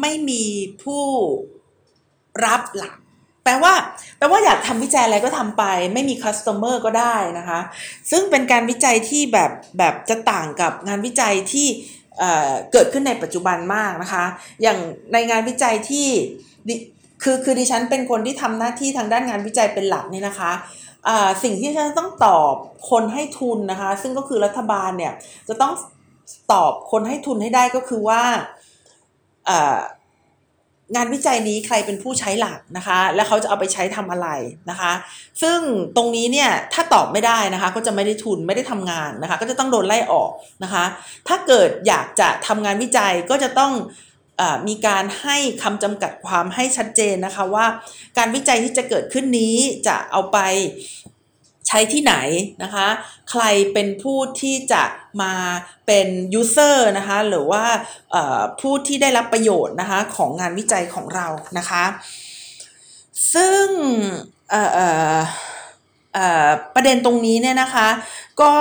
[0.00, 0.44] ไม่มี
[0.82, 1.04] ผู้
[2.46, 2.96] รับหลัก
[3.46, 3.74] แปลว่า
[4.18, 7.60] แปลว่าอยากทำวิจัยอะไรก็ทำไป ไม่มีคัสเตอร์ก็ได้นะคะ
[8.10, 11.66] ซึ่งเป็นการวิจัยที่แบบแบบจะต่างกับงานวิจัยที่
[12.72, 14.24] เกิดขึ้นในปัจจุบันมากนะคะ
[14.62, 14.78] อย่าง
[15.12, 16.08] ในงานวิจัยที่
[17.22, 20.52] คือคือดิฉันเป็นคนที่ทำหน้าที่ทางด้านงานวิจัยเป็นหลักนี่นะคะ
[21.42, 22.54] สิ่งที่ฉันต้องตอบ
[22.90, 25.12] คนให้ทุนนะคะ ซึ่งก็คือรัฐบาลเนี่ย
[25.48, 25.72] จะต้อง
[26.52, 28.22] ตอบคนให้ทุนให้ได้ก็คือว่า
[30.94, 34.28] งานวิจัยนี้ใครเป็นผู้ใช้หลักนะคะ และเขาจะเอาไปใช้ทำอะไร
[34.70, 34.92] นะคะ
[35.42, 35.58] ซึ่ง
[35.96, 40.30] ตรงนี้เนี่ยถ้าตอบไม่ได้นะคะ ก็จะไม่ได้ทุนไม่ได้ทำงานนะคะ ก็จะต้องโดนไล่ออก
[40.64, 40.84] นะคะ
[41.28, 43.72] ถ้าเกิดอยากจะทำงานวิจัยก็จะต้อง
[44.68, 47.66] มีการให้คำจำกัดความให้ชัดเจนนะคะว่า
[48.18, 50.38] การวิจัยที่จะเกิดขึ้นนี้จะเอาไป
[51.68, 52.14] ใช้ที่ไหน
[52.62, 52.86] นะคะ
[53.30, 54.84] ใครเป็นผู้ที่จะ
[55.22, 55.34] มา
[55.86, 57.64] เป็นยูเซอร์นะคะ หรือว่า
[58.60, 61.26] ผู้ที่ได้รับประโยชน์นะคะของงานวิจัยของเรา
[61.58, 61.84] นะคะ
[63.34, 63.66] ซึ่ง
[66.74, 67.88] ประเด็นตรงนี้เนี่ยนะคะ
[68.40, 68.52] ก็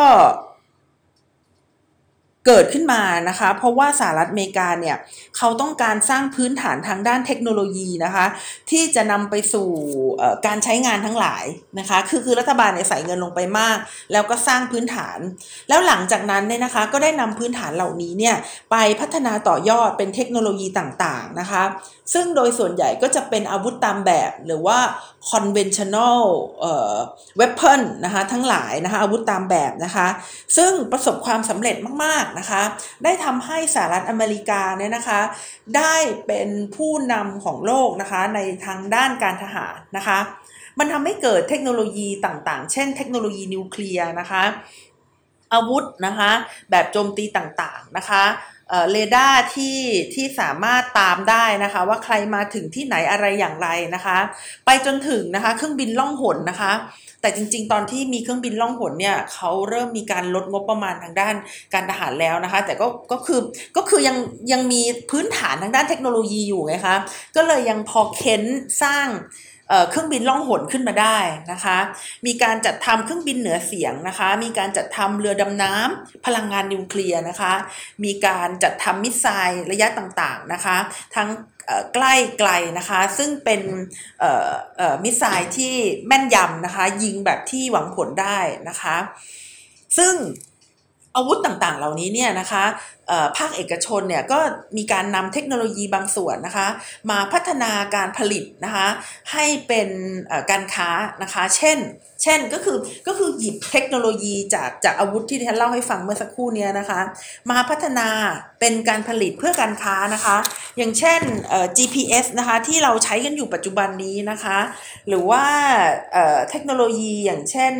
[2.47, 4.97] เกิดขึ้นมานะคะ เพราะว่าสหรัฐอเมริกาเนี่ย
[5.37, 8.25] เขาต้องการสร้างพื้นฐานทางด้านเทคโนโลยีนะคะ
[8.71, 9.69] ที่จะนำไปสู่
[10.45, 11.45] การใช้งานทั้งหลาย
[11.79, 13.77] นะคะ คือคือรัฐบาลเนี่ยใส่เงินลงไปมาก
[14.11, 15.19] แล้วก็สร้างพื้นฐาน
[15.69, 18.35] แล้วหลังจากนั้นเนี่ยนะคะ ก็ได้นำพื้นฐานเหล่านี้เนี่ย
[18.71, 21.63] ไปพัฒนาต่อยอดเป็นเทคโนโลยีต่างๆนะคะ
[22.13, 24.79] ซึ่งโดยส่วนใหญ่ก็จะเป็นอาวุธตามแบบหรือว่า
[25.31, 26.21] conventional
[26.59, 26.93] เอ่อ
[27.39, 30.07] weapon นะคะทั้งหลายนะคะอาวุธตามแบบนะคะ
[30.57, 32.61] ซึ่งประสบความสำเร็จมากๆนะคะ
[33.03, 35.21] ได้ทำให้สหรัฐอเมริกาเนี่ยนะคะ
[35.77, 35.95] ได้
[36.27, 40.19] เป็นผู้นำของโลกนะคะในทางด้านการทหารนะคะ
[40.79, 44.43] มันทำให้เกิดเทคโนโลยีต่างๆ เช่นเทคโนโลยีนิวเคลียร์นะคะ
[45.53, 46.31] อาวุธนะคะ
[46.71, 48.23] แบบโจมตีต่างๆนะคะ
[48.91, 49.79] เรดาร์ที่
[50.13, 54.17] ที่สามารถตามได้นะคะ ว่าใครมาถึงที่ไหนอะไรอย่างไรนะคะ
[54.65, 56.71] ไปจนถึงนะคะ เครื่องบินล่องหนนะคะ
[57.25, 61.35] แต่จริง ๆ ตอนที่มีเครื่องบินล่องหนเนี่ยเขาเริ่มมีการลดงบประมาณทางด้าน
[61.73, 63.39] การทหารแล้วนะคะ แต่ก็ก็คือ
[63.77, 64.17] ก็คือยัง
[64.51, 66.95] ยังมีพื้นฐานทางด้านเทคโนโลยีอยู่ไงคะ
[67.35, 68.43] ก็เลยยังพอเค้น
[68.83, 69.07] สร้าง
[69.89, 71.17] เครื่องบินล่องหนขึ้นมาได้
[71.51, 71.77] นะคะ
[72.25, 77.53] มีการจัดทำเครื่องบินเหนือเสียงนะคะ มีการจัดทำเรือดำน้ำพลังงานนิวเคลียร์นะคะ
[78.03, 80.77] มีการจัดทำมิสไซล์ระยะต่างๆนะคะ
[81.15, 81.29] ทั้ง
[81.93, 83.61] ใกล้ไกลนะคะ ซึ่งเป็น
[85.03, 85.73] มิสไซล์ที่
[86.07, 88.37] แม่นยำนะคะ ยิงแบบที่หวังผลได้
[88.69, 88.97] นะคะ
[89.97, 90.13] ซึ่ง
[91.15, 92.63] อาวุธต่างๆ เหล่านี้เนี่ยนะคะ
[93.37, 94.39] ภาคเอกชนเนี่ยก็
[94.77, 96.67] มีการนำเทคโนโลยีบางส่วนนะคะ
[97.11, 98.87] มาพัฒนาการผลิตนะคะ
[99.31, 99.89] ให้เป็น
[100.51, 100.89] การค้า
[101.23, 101.77] นะคะ เช่น
[102.23, 106.99] เช่นก็คือก็คือหยิบเทคโนโลยีจากจากอาวุธที่ท่านเล่าให้ฟังเมื่อสักครู่นี้นะคะ
[107.51, 108.07] มาพัฒนา
[108.59, 110.37] เป็นการผลิตเพื่อการค้านะคะ
[110.77, 111.21] อย่างเช่น
[111.77, 114.57] GPS นะคะที่เราใช้กันอยู่ปัจจุบันนี้นะคะ
[115.07, 115.43] หรือว่า
[116.49, 117.73] เทคโนโลยีอย่างเช่น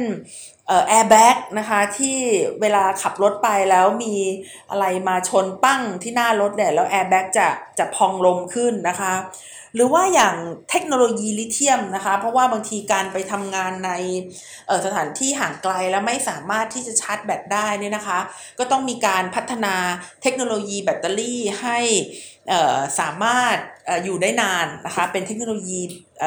[0.87, 2.17] แอร์แบ็กนะคะที่
[2.61, 4.15] เวลาขับรถไปแล้วมี
[4.69, 7.47] อะไรมาชนปั้งที่หน้ารถเนี่ยแล้วแอร์แบ็กจะ
[7.79, 9.13] จะพองลมขึ้นนะคะ
[9.75, 10.35] หรือว่าอย่าง
[10.69, 13.91] เทคโนโลยีลิเธียมนะคะ เพราะว่าบางทีการไปทำงานใน
[14.85, 18.19] สถานที่ห่างไกลแล้วไม่สามารถที่จะชาร์จแบตได้เนี่ยนะคะ
[18.59, 19.75] ก็ต้องมีการพัฒนา
[20.21, 21.79] เทคโนโลยีแบตเตอรี่ให้
[22.99, 23.55] สามารถ
[24.03, 25.81] อยู่ได้นานนะคะเป็นเทคโนโลยี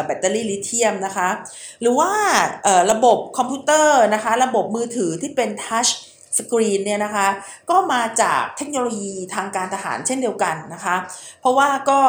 [0.06, 1.28] แบตเตอรี่ลิเธียมนะคะ
[1.80, 2.10] หรือว่า
[2.92, 7.28] ระบบคอมพิวเตอร์นะคะระบบมือถือที่เป็น touchscreen เนี่ยนะคะ
[7.70, 10.96] ก็มาจากเทคโนโลยีทางการทหารเช่นเดียวกันนะคะ
[11.40, 12.00] เพราะว่าก็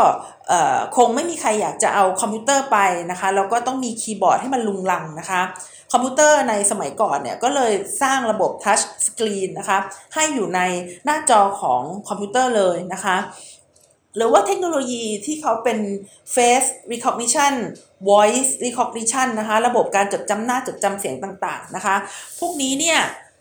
[0.98, 2.78] คงไม่มีใครอยากจะเอาคอมพิวเตอร์ไป
[3.12, 5.42] นะคะแล้วก็ต้องมีคีย์บอร์ดให้มันรุงรังนะคะ
[5.92, 9.78] คอมพิวเตอร์ในสมัยก่อนเนี่ยก็เลยสร้างระบบ touchscreen นะคะ
[10.16, 10.62] ให้อยู่ใน
[11.06, 13.18] หน้าจอของคอมพิวเตอร์เลยนะคะ
[14.18, 15.80] หรือว่าเทคโนโลยีที่เขาเป็น
[16.36, 17.54] face recognition
[18.10, 21.96] voice recognition นะคะ ระบบการจดจำหน้าจดจำเสียงต่างๆนะคะ
[22.40, 23.00] พวกนี้เนี่ย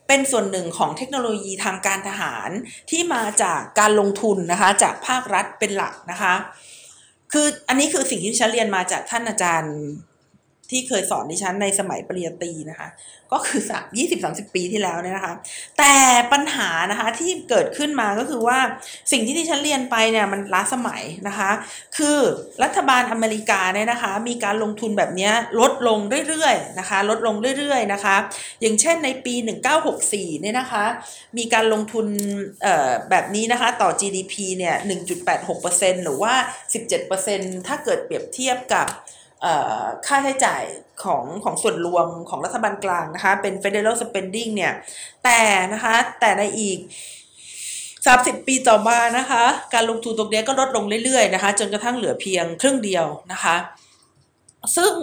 [0.09, 2.51] เป็นส่วนหนึ่งของเทคโนโลยีทางการทหาร
[2.91, 6.35] ที่มาจากการลงทุนนะคะจากภาครัฐเป็นหลักนะคะ
[7.33, 9.75] คืออันนี้คือสิ่งที่ฉันเรียนมาจากท่านอาจารย์
[10.71, 12.89] ที่เคยสอนดิฉันในสมัยปริญญาตรีนะคะ
[13.33, 15.35] ก็คือสักยี่สิบสามสิบปีที่แล้วเนี่ยนะคะ
[15.79, 15.95] แต่
[16.33, 18.59] ปัญหานะคะที่เกิดขึ้นมาก็คือว่า
[19.13, 21.51] สิ่งที่ดิฉันเรียนไปเนี่ยมันล้าสมัยนะคะ
[21.97, 22.19] คือ
[22.63, 28.17] รัฐบาลอเมริกาเนี่ยนะคะ มีการลงทุนแบบนี้ลดลงเรื่อยๆนะคะ ลดลงเรื่อยๆนะคะ
[28.61, 29.35] อย่างเช่นในปี
[29.89, 30.85] 1964เนี่ยนะคะ
[31.39, 32.07] มีการลงทุน
[33.11, 34.75] แบบนี้นะคะต่อ GDP เนี่ย
[35.41, 36.35] 1.86%หรือว่า
[37.01, 38.89] 17%ถ้าเกิดเปรียบเทียบกับ
[40.07, 40.63] ค่าใช้จ่าย
[41.05, 44.73] ของของส่วนรวมของรัฐบาลกลางนะคะเป็น federal spending เนี่ย
[45.25, 45.41] แต่
[45.73, 46.79] นะคะแต่ในอีก
[47.69, 53.57] 30 ปีต่อมานะคะ การลงทุนตรงนี้ก็ลดลงเรื่อยๆนะคะ จนกระทั่งเหลือเพียงครึ่งเดียวนะคะ
[54.77, 54.95] ซึ่ง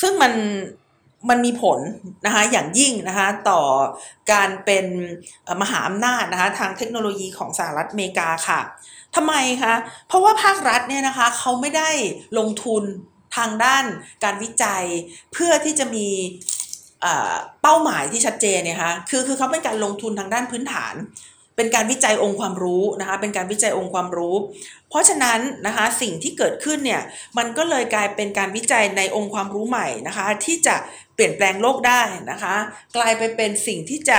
[0.00, 0.32] ซึ่งมัน
[1.28, 1.78] มันมีผล
[2.26, 3.60] นะคะอย่างยิ่งนะคะต่อ
[4.32, 4.86] การเป็น
[5.62, 8.60] มหาอำนาจนะคะทางเทคโนโลยีของสหรัฐอเมริกาค่ะ
[9.16, 9.74] ทำไมคะ
[10.08, 11.90] เพราะว่าภาครัฐเนี่ยนะคะเขาไม่ได้
[12.38, 12.84] ลงทุน
[13.36, 13.84] ทางด้าน
[14.24, 14.84] การวิจัย
[15.32, 16.08] เพื่อที่จะมี
[17.62, 20.94] เป้าหมายที่ชัดเจนเนี่ยคะคือคือเขาเป็นการลงทุนทางด้านพื้นฐาน
[21.56, 24.36] เป็นการวิจัยองค์ความรู้นะคะเป็นการวิจัยองค์ความรู้
[24.88, 27.02] เพราะฉะนั้นนะคะสิ่งที่เกิดขึ้นเนี่ย
[27.38, 30.76] มันก็เลยกลายเป็นการวิจัยในองค์ความรู้ใหม่นะคะที่จะ
[31.14, 32.54] เปลี่ยนแปลงโลกได้นะคะ
[32.96, 34.18] กลายไปเป็นสิ่งที่จะ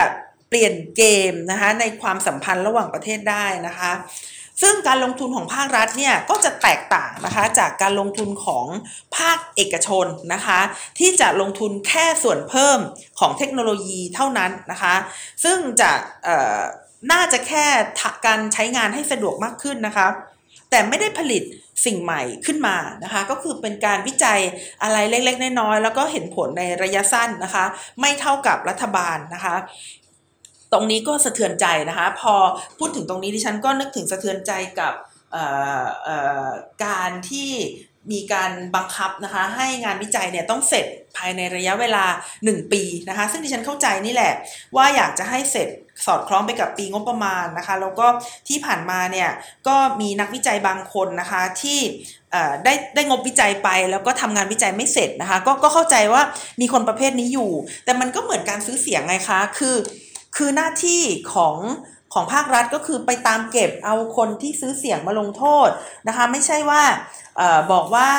[0.50, 3.92] เปลี่ยนเกมนะคะในความสัมพันธ์ระหว่างประเทศได้นะคะ
[4.62, 8.66] ซึ่งการลงทุนของภาครัฐเนี่ยก็จะแตกต่างนะคะจากการลงทุนของ
[9.18, 10.60] ภาคเอกชนนะคะ
[11.00, 12.80] ที่จะลงทุนแค่ส่วนเพิ่ม
[13.20, 14.96] ของเทคโนโลยีเท่านั้นนะคะ
[15.44, 15.92] ซึ่งจะ
[17.12, 17.66] น่าจะแค่
[18.28, 20.08] การใช้งานให้สะดวกมากขึ้นนะคะ
[20.70, 21.44] แต่ไม่ได้ผลิต
[21.86, 24.40] สิ่งใหม่ขึ้นมานะคะ ก็คือเป็นการวิจัย
[24.84, 27.66] อะไรเล็กๆน้อยๆแล้วก็เห็นผลในระยะสั้นนะคะ
[28.00, 29.56] ไม่เท่ากับรัฐบาลนะคะ
[30.74, 32.34] ตรงนี้ก็สะเทือนใจนะคะ พอ
[32.80, 34.94] พูดถึงตรงนี้ดิฉันก็นึกถึงสะเทือนใจกับ
[36.86, 37.52] การที่
[38.12, 40.86] มีการบังคับนะคะ ให้งานวิจัยเนี่ยต้องเสร็จ
[41.18, 42.06] ภายในระยะเวลา
[42.40, 44.34] 1 ปีนะคะ ซึ่งดิฉันเข้าใจนี่แหละ
[44.76, 45.68] ว่าอยากจะให้เสร็จ
[46.06, 48.08] สอดคล้องไปกับปีงบประมาณนะคะ แล้วก็
[48.48, 49.30] ที่ผ่านมาเนี่ย
[49.68, 51.80] ก็มีนักวิจัยบางคนนะคะที่
[52.64, 56.22] ได้ได้งบวิจัยไปแล้วก็ทำงานวิจัยไม่เสร็จนะคะ ก็ก็เข้าใจว่า
[56.62, 57.52] มีคนประเภทนี้อยู่
[57.86, 59.76] แต่มันก็เหมือนการซื้อเสียงไงคะ คือ
[60.36, 61.02] คือหน้าที่
[61.34, 61.58] ของ
[62.14, 65.70] ของภาครัฐก็คือไปตามเก็บเอาคนที่ซื้อเสียงมาลงโทษ
[66.08, 66.82] นะคะไม่ใช่ว่า
[67.40, 67.42] อ
[67.72, 68.10] บอกว่า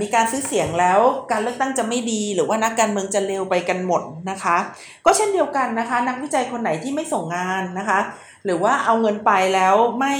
[0.00, 1.00] มีการซื้อเสียงแล้ว
[1.30, 4.56] การเลือกตั้งจะไม่ดี หรือว่านักการเมืองจะเร็วไปกันหมดนะคะ
[5.04, 8.00] ก็เช่นเดียวกันนะคะ นักวิจัยคนไหนที่ไม่ส่งงานนะคะ
[8.44, 10.14] หรือว่าเอาเงินไปแล้วไม่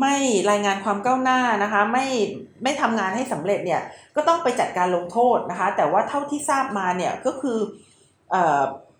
[0.00, 0.16] ไม่
[0.50, 2.06] รายงานความก้าวหน้านะคะไม่
[2.62, 3.82] ไม่ทำงานให้สำเร็จเนี่ย
[4.16, 7.58] ก็ต้องไปจัดการลงโทษนะคะ แต่ว่าเท่าที่ทราบมาเนี่ยก็คือ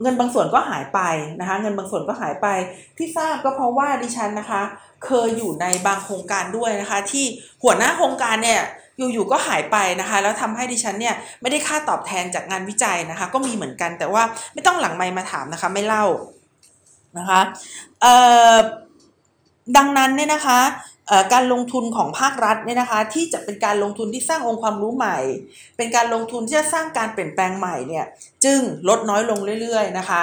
[0.03, 1.01] เงินบางส่วนก็หายไป
[1.41, 2.47] นะคะ เงินบางส่วนก็หายไป
[2.99, 4.63] ที่ทราบก็เพราะว่าดิฉันนะคะ
[5.05, 7.25] เคยอยู่ในบางโครงการด้วยนะคะ ที่
[7.63, 8.63] หัวหน้าโครงการเนี่ย
[8.99, 14.23] อยู่ๆก็หายไปนะคะ แล้วทำให้ดิฉันเนี่ยไม่ได้ค่าตอบแทนจากงานวิจัยนะคะ ก็มีเหมือนกันแต่ว่า
[14.55, 16.05] ไม่ต้องหลังไมมาถามนะคะ ไม่เล่า
[17.19, 17.41] นะคะ
[19.77, 20.61] ดังนั้นเนี่ยนะคะ
[21.33, 25.19] การลงทุนของภาครัฐเนี่ยนะคะที่จะเป็นการลงทุนที่สร้างองค์ความรู้ใหม่
[25.77, 28.05] เป็นการลงทุนที่จะสร้างการเปลี่ยนแปลงใหม่เนี่ย
[28.45, 30.23] จึงลดน้อยลงเรื่อยๆนะคะ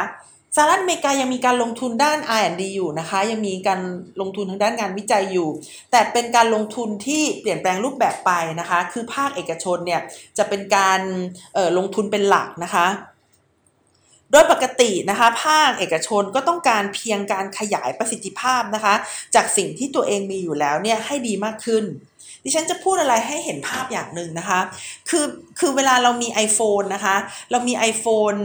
[0.56, 3.80] สหรัฐอเมริกายังมีการลงทุนด้าน R&D อยู่นะคะ ยังมีการ
[4.22, 5.50] ลงทุนทางด้านงานวิจัยอยู่
[5.92, 10.02] แต่เป็นการลงทุนที่เปลี่ยนแปลงรูปแบบไปนะคะ คือภาคเอกชนเนี่ย
[10.38, 11.02] จะเป็นการ
[11.78, 12.86] ลงทุนเป็นหลักนะคะ
[14.34, 18.94] โดยปกตินะคะภาคเอกชนก็ต้องการเพียงการขยายประสิทธิภาพนะคะ
[19.36, 21.84] จากสิ่งที่ตัวเองมีอยู่แล้วเนี่ยให้ดีมากขึ้น
[22.44, 24.60] ดิฉันจะพูดอะไรให้เห็นภาพอย่างหนึ่งนะคะ
[25.10, 25.26] คือ
[25.60, 27.16] คือเวลาเรามี iPhone นะคะ
[27.52, 28.42] เรามี iPhone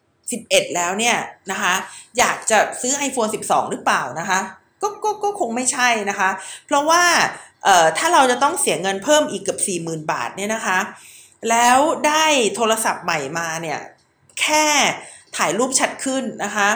[0.00, 1.16] 11 แล้วเนี่ย
[1.50, 1.74] นะคะ
[2.18, 4.40] อยากจะซื้อ iPhone 12 หรือเปล่านะคะ
[4.82, 6.30] ก็ก็ก็คงไม่ใช่นะคะ
[6.66, 7.02] เพราะว่า
[7.64, 9.60] เอ่อถ้าเราจะต้องเสียเงินเพิ่มอีกเกือบ
[10.06, 10.78] 40,000 บาทเนี่ยนะคะ
[11.50, 12.24] แล้วได้
[12.56, 13.80] โทรศัพท์ใหม่มาเนี่ย
[14.40, 14.64] แค่
[15.36, 16.68] ถ่ายรูปชัดขึ้นนะคะ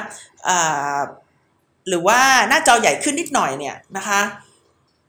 [1.88, 4.20] หรือว่าหน้าจอใหญ่ขึ้นนิดหน่อยเนี่ยนะคะ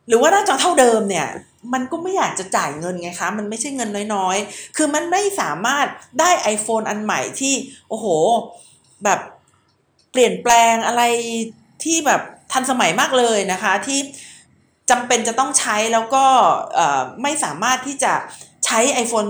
[0.07, 1.27] หรือว่าหน้าจอเท่าเดิมเนี่ย
[1.73, 5.87] มันก็ไม่อยากจะจ่ายเงินไงคะ มันไม่ใช่เงินน้อยๆ คือมันไม่สามารถ
[6.19, 7.53] ได้ iPhone อันใหม่ที่
[7.89, 8.07] โอ้โห
[9.03, 9.19] แบบ
[10.11, 11.03] เปลี่ยนแปลงอะไร
[11.83, 13.99] ที่แบบทันสมัยมากเลยนะคะ ที่
[14.89, 16.25] จำเป็นจะต้องใช้แล้วก็
[17.21, 18.13] ไม่สามารถที่จะ
[18.65, 19.29] ใช้ iPhone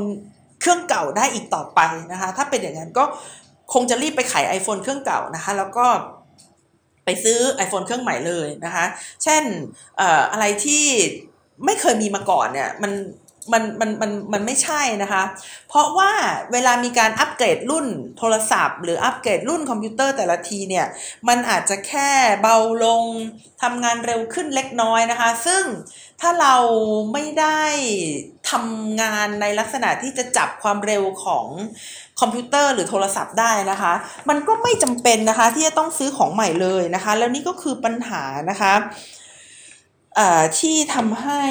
[0.66, 1.80] เครื่องเก่าได้อีกต่อไป
[2.12, 3.04] นะคะ ถ้าเป็นอย่างนั้นก็
[3.74, 5.88] คงจะรีบไปขาย iPhone เครื่องเก่านะคะ แล้วก็
[7.06, 8.86] ไปซื้อ iPhone เครื่องใหม่เลยนะคะ
[9.24, 9.44] เช่น
[10.32, 10.84] อะไรที่
[11.66, 12.92] ไม่เคยมีมาก่อนเนี่ย มัน
[13.54, 15.24] มันมันมันมันไม่ใช่นะคะ
[15.70, 16.12] เพราะว่า
[16.54, 20.86] เวลามีการอัปเกรดรุ่นโทรศัพท์ หรืออัปเกรดรุ่นคอมพิวเตอร์แต่ละทีเนี่ย
[21.28, 22.10] มันอาจจะแค่
[22.42, 23.04] เบาลง
[23.62, 25.64] ทำงานเร็วขึ้นเล็กน้อยนะคะ ซึ่ง
[26.22, 26.56] ถ้าเรา
[27.14, 27.64] ไม่ได้
[28.52, 31.48] ทำงานในลักษณะที่จะจับความเร็วของ
[32.22, 33.94] คอมพิวเตอร์หรือโทรศัพท์ได้นะคะ
[34.30, 38.74] มันก็ไม่จำเป็นนะคะที่จะต้องซื้อของใหม่เลยนะคะ แล้วนี่ก็คือปัญหานะคะ
[40.60, 41.44] ที่ทำให้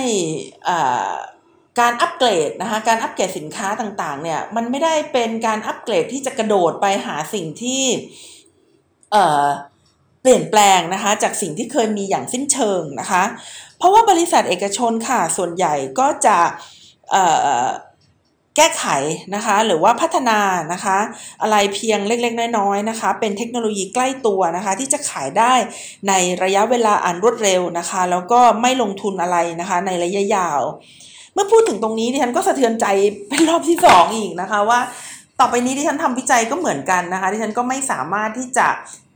[1.81, 7.83] การอัปเกรดนะคะการอัปเกรดสินค้าต่างๆเนี่ยมันไม่ได้เป็นการอัปเกรดที่จะกระโดดไปหาสิ่งที่
[10.21, 13.23] เปลี่ยนแปลงนะคะจากสิ่งที่เคยมีอย่างสิ้นเชิงนะคะ
[13.79, 16.39] เพราะว่าบริษัทเอกชนค่ะส่วนใหญ่ก็จะ
[18.57, 18.87] แก้ไข
[19.35, 20.39] นะคะหรือว่าพัฒนา
[20.73, 20.99] นะคะ
[21.43, 25.55] อะไรเพียงเล็กๆ น้อยๆนะคะ เป็นเทคโนโลยีใกล้ตัวนะคะ ที่จะขายได้
[26.09, 30.61] ในระยะเวลาอันรวดเร็วนะคะ แล้วก็ไม่ลงทุนอะไรนะคะในระยะยาว
[31.35, 32.87] เมื่อพูดถึงตรงนี้ดิฉันก็สะเทือนใจ
[33.29, 34.81] เป็นรอบที่สองอีกนะคะว่า
[35.41, 38.69] ต่อไปนี้ที่ฉันทำวิจัยก็เหมือนกันนะคะที่ฉันก็ไม่สามารถที่จะ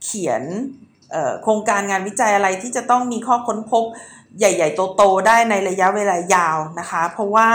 [0.03, 0.43] เขียน
[1.43, 3.83] โครงการงานวิจัยอะไรที่จะต้องมีข้อค้นพบ
[4.39, 7.49] ใหญ่ ๆ โตๆได้ในระยะเวลายาวนะคะ เพราะว่า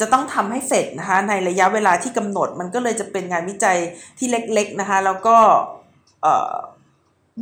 [0.00, 3.78] จะต้องทำให้เสร็จนะคะในระยะเวลาที่กำหนดมันก็เลยจะเป็นงานวิจัย
[4.18, 5.36] ที่เล็กๆนะคะแล้วก็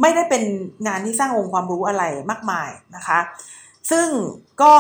[0.00, 0.42] ไม่ได้เป็น
[0.86, 3.18] งานที่สร้างองค์ความรู้อะไรมากมายนะคะ
[3.90, 4.06] ซึ่ง
[4.62, 4.74] ก็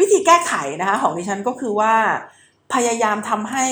[0.00, 1.94] วิธีแก้ไขนะคะของดิฉันก็คือว่า
[2.74, 3.66] พยายามทำให้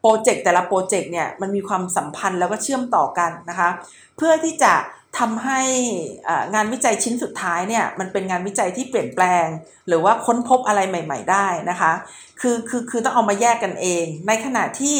[0.00, 3.68] โปรเจกต์แต่ละโปรเจกต์เนี่ยมันมีความสัมพันธ์แล้วก็เชื่อมต่อกันนะคะ
[4.16, 4.72] เพื่อที่จะ
[5.18, 5.60] ทำให้
[6.54, 9.46] งานวิจัยชิ้นสุดท้ายเนี่ยมันเป็นงานวิจัยที่เปลี่ยนแปลง
[9.88, 11.92] หรือว่าค้นพบอะไรใหม่ ๆ ได้นะคะ
[12.40, 14.96] คือคือคือต้องเอามาแยกกันเอง ในขณะที่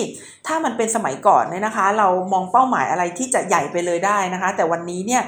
[0.46, 5.22] ถ้ามันเป็นสมัยก่อนเนี่ยนะคะ เรามองเป้าหมายอะไรที่จะใหญ่ไปเลยได้นะคะ แต่วันนี้เนี่ย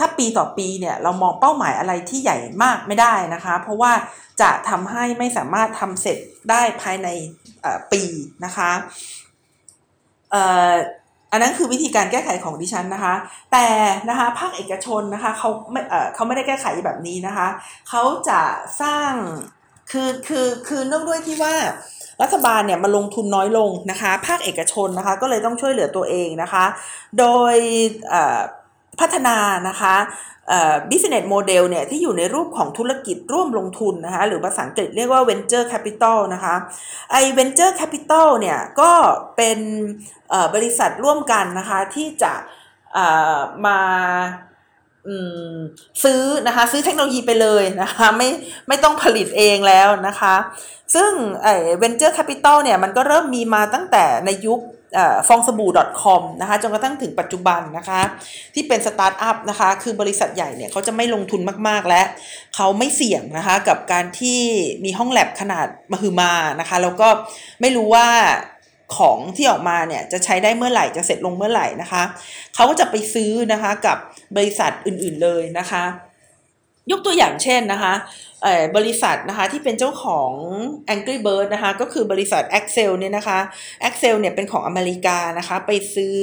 [0.00, 3.92] ถ้าปีต่อปีเนี่ยเรามองเป้าหมายอะไรที่ใหญ่มากไม่ได้นะคะ เพราะว่า
[4.40, 6.18] จะทำให้ไม่สามารถทำเสร็จ
[6.50, 7.08] ได้ภายใน
[7.92, 8.02] ปี
[8.44, 8.70] นะคะ
[11.32, 13.14] อันนั้นคือวิธีการแก้ไขของดิฉันนะคะ
[13.52, 13.66] แต่
[14.08, 15.80] นะคะภาคเอกชนนะคะเขาไม่
[16.14, 17.48] เขาไม่ได้แก้ไขแบบนี้นะคะ
[17.88, 18.40] เขาจะ
[18.82, 19.12] สร้าง
[19.90, 21.54] คือคือคือเนื่องด้วยที่ว่า
[22.22, 26.64] รัฐบาลเนี่ยมาลงทุนน้อยลงนะคะ ภาคเอกชนนะคะก็เลยต้องช่วยเหลือตัวเองนะคะ
[27.18, 27.56] โดย
[29.00, 29.36] พัฒนา
[29.68, 29.96] นะคะ
[30.90, 36.54] business model เนี่ยที่อยู่ในรูปของธุรกิจร่วมลงทุนนะคะหรือภาษาอังกฤษเรียกว่า venture capital นะคะ
[37.12, 38.92] ไอ venture capital เนี่ยก็
[39.36, 39.58] เป็น
[40.54, 42.32] บริษัทร่วมกันนะคะที่จะ
[43.66, 43.80] มา
[46.04, 48.28] ซื้อนะคะซื้อเทคโนโลยีไปเลยนะคะไม่
[48.68, 50.34] ไม่ต้องผลิตเองแล้วนะคะ
[50.94, 51.10] ซึ่ง
[51.42, 54.60] ไอ้ venture capital เนี่ยมันก็เริ่มมีมาตั้งแต่ในยุค
[55.28, 55.70] ฟองสบู่
[56.02, 58.00] .com นะคะจนกระทั่งถึงปัจจุบันนะคะ
[58.54, 62.02] ที่เป็นสตาร์ทอัพนะคะคือบริษัทใหญ่เนี่ยเขาจะไม่ลงทุนมากๆและ
[62.56, 64.40] เขาไม่เสี่ยงนะคะกับการที่
[64.84, 67.08] มีห้องแลบขนาดมหึมานะคะแล้วก็
[67.60, 68.08] ไม่รู้ว่า
[68.96, 72.02] ของที่ออกมาเนี่ยจะใช้ได้เมื่อไหร่จะเสร็จลงเมื่อไหร่นะคะ
[72.54, 73.96] เขาก็จะไปซื้อนะคะกับ
[74.36, 75.84] บริษัทอื่นๆเลยนะคะ
[76.90, 77.92] ยกตัวอย่างเช่นนะคะ
[78.76, 80.32] บริษัทนะคะที่เป็นเจ้าของ
[80.94, 83.38] Angry Bird นะคะก็คือบริษัท Axel เนี่ยนะคะ
[83.88, 86.16] Axel เนี่ยเป็นของอเมริกานะคะไปซื้อ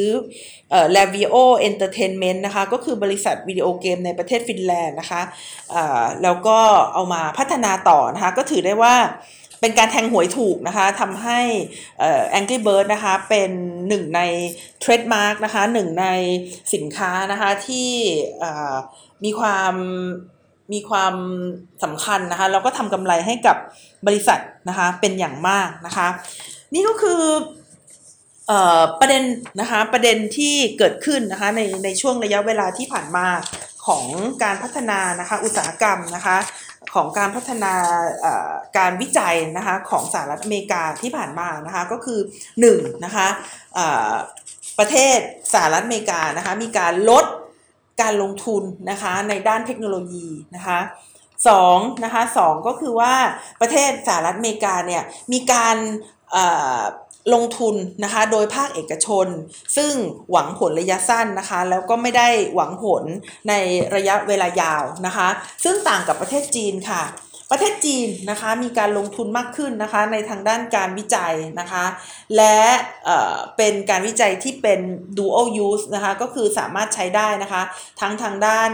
[0.71, 1.35] เอ่อ Lavio
[1.69, 5.21] Entertainment นะคะก็คือบริษัทวิดีโอเกมในประเทศฟินแลนด์นะคะ
[5.73, 6.59] อ่าแล้วก็
[6.93, 8.95] เอามาพัฒนาต่อนะคะก็ถือได้ว่า
[9.61, 11.39] เป็นการแทงหวยถูกนะคะทำให้
[11.99, 13.51] เอ่อ Angry Bird นะคะเป็น
[13.87, 14.21] หนึ่งใน
[14.79, 16.05] เทรดมาร์กนะคะหนึ่งใน
[16.73, 17.89] สินค้านะคะที่
[19.23, 19.73] มีความ
[20.73, 21.13] มีความ
[21.83, 23.57] สำคัญนะคะแล้วก็ทำกำไรให้กับ
[24.07, 24.39] บริษัท
[24.69, 26.07] นะคะเป็นอย่างมากนะคะ
[26.73, 27.21] นี่ก็คือ
[28.99, 29.23] ประเด็น
[29.61, 33.27] นะคะประเด็นที่เกิดขึ้นนะคะในในช่วงระยะเวลาที่ผ่านมา
[33.87, 34.03] ของ
[34.43, 36.37] การพัฒนานะคะอุตสาหกรรมนะคะ
[36.93, 37.73] ของการพัฒนา
[38.77, 42.19] การวิจัยนะคะของสหรัฐอเมริกาที่ผ่านมานะคะก็คือ
[42.61, 43.27] 1นะคะ
[44.79, 45.17] ประเทศ
[45.53, 47.25] สหรัฐอเมริกานะคะมีการลด
[48.01, 50.79] การลงทุนนะคะในด้านเทคโนโลยีนะคะ
[51.47, 53.13] สองนะคะสองก็คือว่า
[53.61, 55.77] ประเทศสหรัฐอเมริกาเนี่ยมีการ
[57.33, 59.27] ลงทุนนะคะโดยภาคเอกชน
[59.77, 59.93] ซึ่ง
[60.31, 63.03] หวังผลระยะสั้นนะคะแล้วก็ไม่ได้หวังผล
[63.49, 63.53] ใน
[63.95, 65.27] ระยะเวลายาวนะคะ
[65.63, 67.03] ซึ่งต่างกับประเทศจีนค่ะ
[67.51, 71.85] ประเทศจีนนะคะมีการลงทุนมากขึ้นนะคะในทางด้านการวิจัยนะคะ
[72.35, 72.59] และ
[73.05, 74.79] เเป็นการวิจัยที่เป็น
[75.17, 77.61] dual use นะคะก็คือสามารถใช้ได้นะคะ
[78.01, 78.71] ทั้งทางด้าน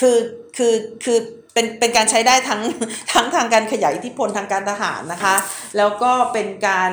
[0.00, 0.16] คือ
[0.56, 0.74] คือ
[1.04, 1.18] คือ
[1.52, 2.62] เป็นเป็นการใช้ได้ทั้ง
[3.12, 5.36] ทั้งทางการขยายอิทธิพลทางการทหารนะคะ
[5.76, 6.92] แล้วก็เป็นการ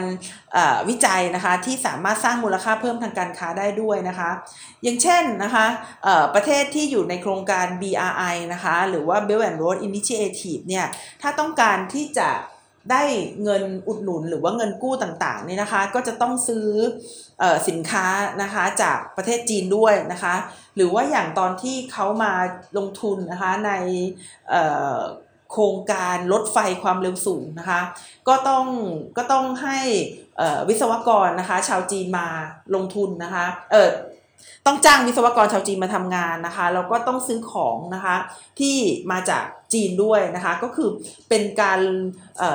[0.90, 4.30] วิจัยนะคะที่สามารถสร้างมูลค่าเพิ่มทางการค้าได้ด้วยนะคะ
[4.84, 5.66] อย่างเช่นนะคะ
[6.36, 10.86] ประเทศที่อยู่ในโครงการ BRI นะคะ หรือว่า Belt and Road Initiative เนี่ย
[11.22, 12.30] ถ้าต้องการที่จะ
[12.92, 13.04] ได้
[13.44, 16.68] เงินอุดหนุนหรือว่าเงินกู้ต่างๆนี่นะคะ ก็จะต้องซื้อ
[17.42, 18.08] อสินค้า
[18.42, 20.36] นะคะจากประเทศจีนด้วยนะคะ
[20.76, 22.34] หรือว่าอย่างตอนที่เขามา
[22.78, 23.72] ลงทุนนะคะใน
[25.52, 27.82] โครงการรถไฟความเร็วสูงนะคะ
[28.28, 28.66] ก็ต้อง
[29.18, 29.78] ก็ต้องให้
[30.70, 32.28] วิศวกรนะคะ ชาวจีนมา
[32.76, 33.92] ลงทุนนะคะเออ
[34.66, 38.16] ต้องจ้างวิศวกรชาวจีนมาทำงานนะคะแล้วก็ต้องซื้อของนะคะ
[38.60, 38.76] ที่
[39.12, 40.90] มาจาก จีนด้วยนะคะก็คือ
[41.30, 41.80] เป็นการ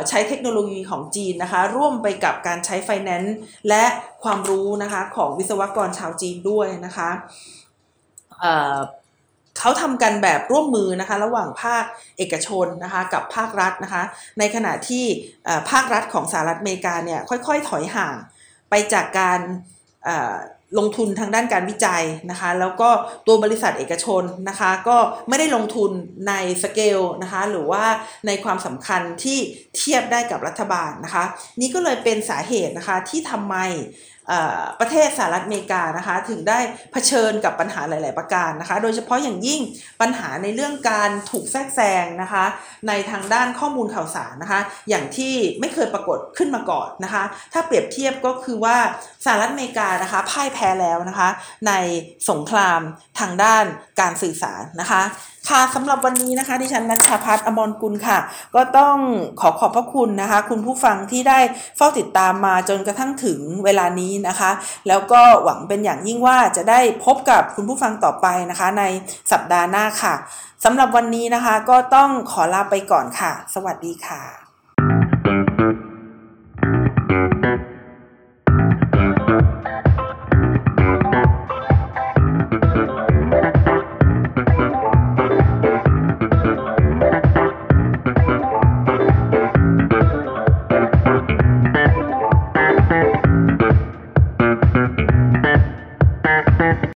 [0.08, 3.36] ใช้เทคโนโลยีของจีนนะคะร่วมไปกับการใช้ไฟแนนซ์
[3.68, 3.84] และ
[4.24, 7.10] ความรู้นะคะของวิศวกรชาวจีนด้วยนะคะ
[9.58, 11.84] เขาทำกันแบบร่วมมือนะคะระหว่างภาค
[12.18, 14.02] เอกชนนะคะกับภาครัฐนะคะ
[14.38, 15.04] ในขณะที่
[15.70, 18.14] ภาครัฐของสหรัฐอเมริกาเนี่ยค่อยๆ ถอยห่าง
[18.70, 19.40] ไปจากการ
[20.78, 22.90] ลงทุนทางด้านการวิจัยนะคะ แล้วก็
[23.26, 24.96] ตัวบริษัทเอกชนนะคะ ก็
[25.28, 25.90] ไม่ได้ลงทุน
[26.28, 27.84] ในสเกลนะคะ หรือว่า
[28.26, 29.38] ในความสำคัญที่
[29.76, 31.24] เทียบได้กับรัฐบาลนะคะ
[31.60, 33.56] นี่ก็เลยเป็นสาเหตุนะคะที่ทำไม
[34.80, 36.58] ประเทศสหรัฐอเมริกานะคะถึงได้
[36.92, 39.60] เผชิญกับปัญหาหลาย ๆ ประการนะคะ โดยเฉพาะอย่างยิ่ง
[40.00, 42.44] ปัญหาในเรื่องการถูกแทรกแซงนะคะ
[42.88, 48.76] ในทางด้านข้อมูลข่าวสารนะคะ อย่างที่ไม่เคยปรากฏขึ้นมาก่อนนะคะ ถ้าเปรียบเทียบก็คือว่า
[49.24, 51.28] สหรัฐอเมริกานะคะพ่ายแพ้แล้วนะคะ
[51.68, 51.72] ใน
[52.30, 52.80] สงคราม
[53.20, 53.64] ทางด้าน
[54.00, 55.02] การสื่อสารนะคะ
[55.46, 58.18] ค่ะสำหรับวันนี้นะคะดิฉันนัชาพัฒอมรกุลค่ะ
[58.54, 58.96] ก็ต้อง
[59.40, 61.38] ขอขอบพระคุณนะคะ คุณผู้ฟังที่ได้
[61.76, 64.50] เฝ้าติดตามมาจนกระทั่งถึงเวลานี้นะคะ
[64.88, 68.84] แล้วก็หวังเป็นอย่างยิ่งว่าจะได้พบกับคุณผู้ฟังต่อไปนะคะ ใน
[69.32, 70.14] สัปดาห์หน้าค่ะ
[70.64, 74.47] สำหรับวันนี้นะคะ ก็ต้องขอลาไปก่อนค่ะ สวัสดีค่ะ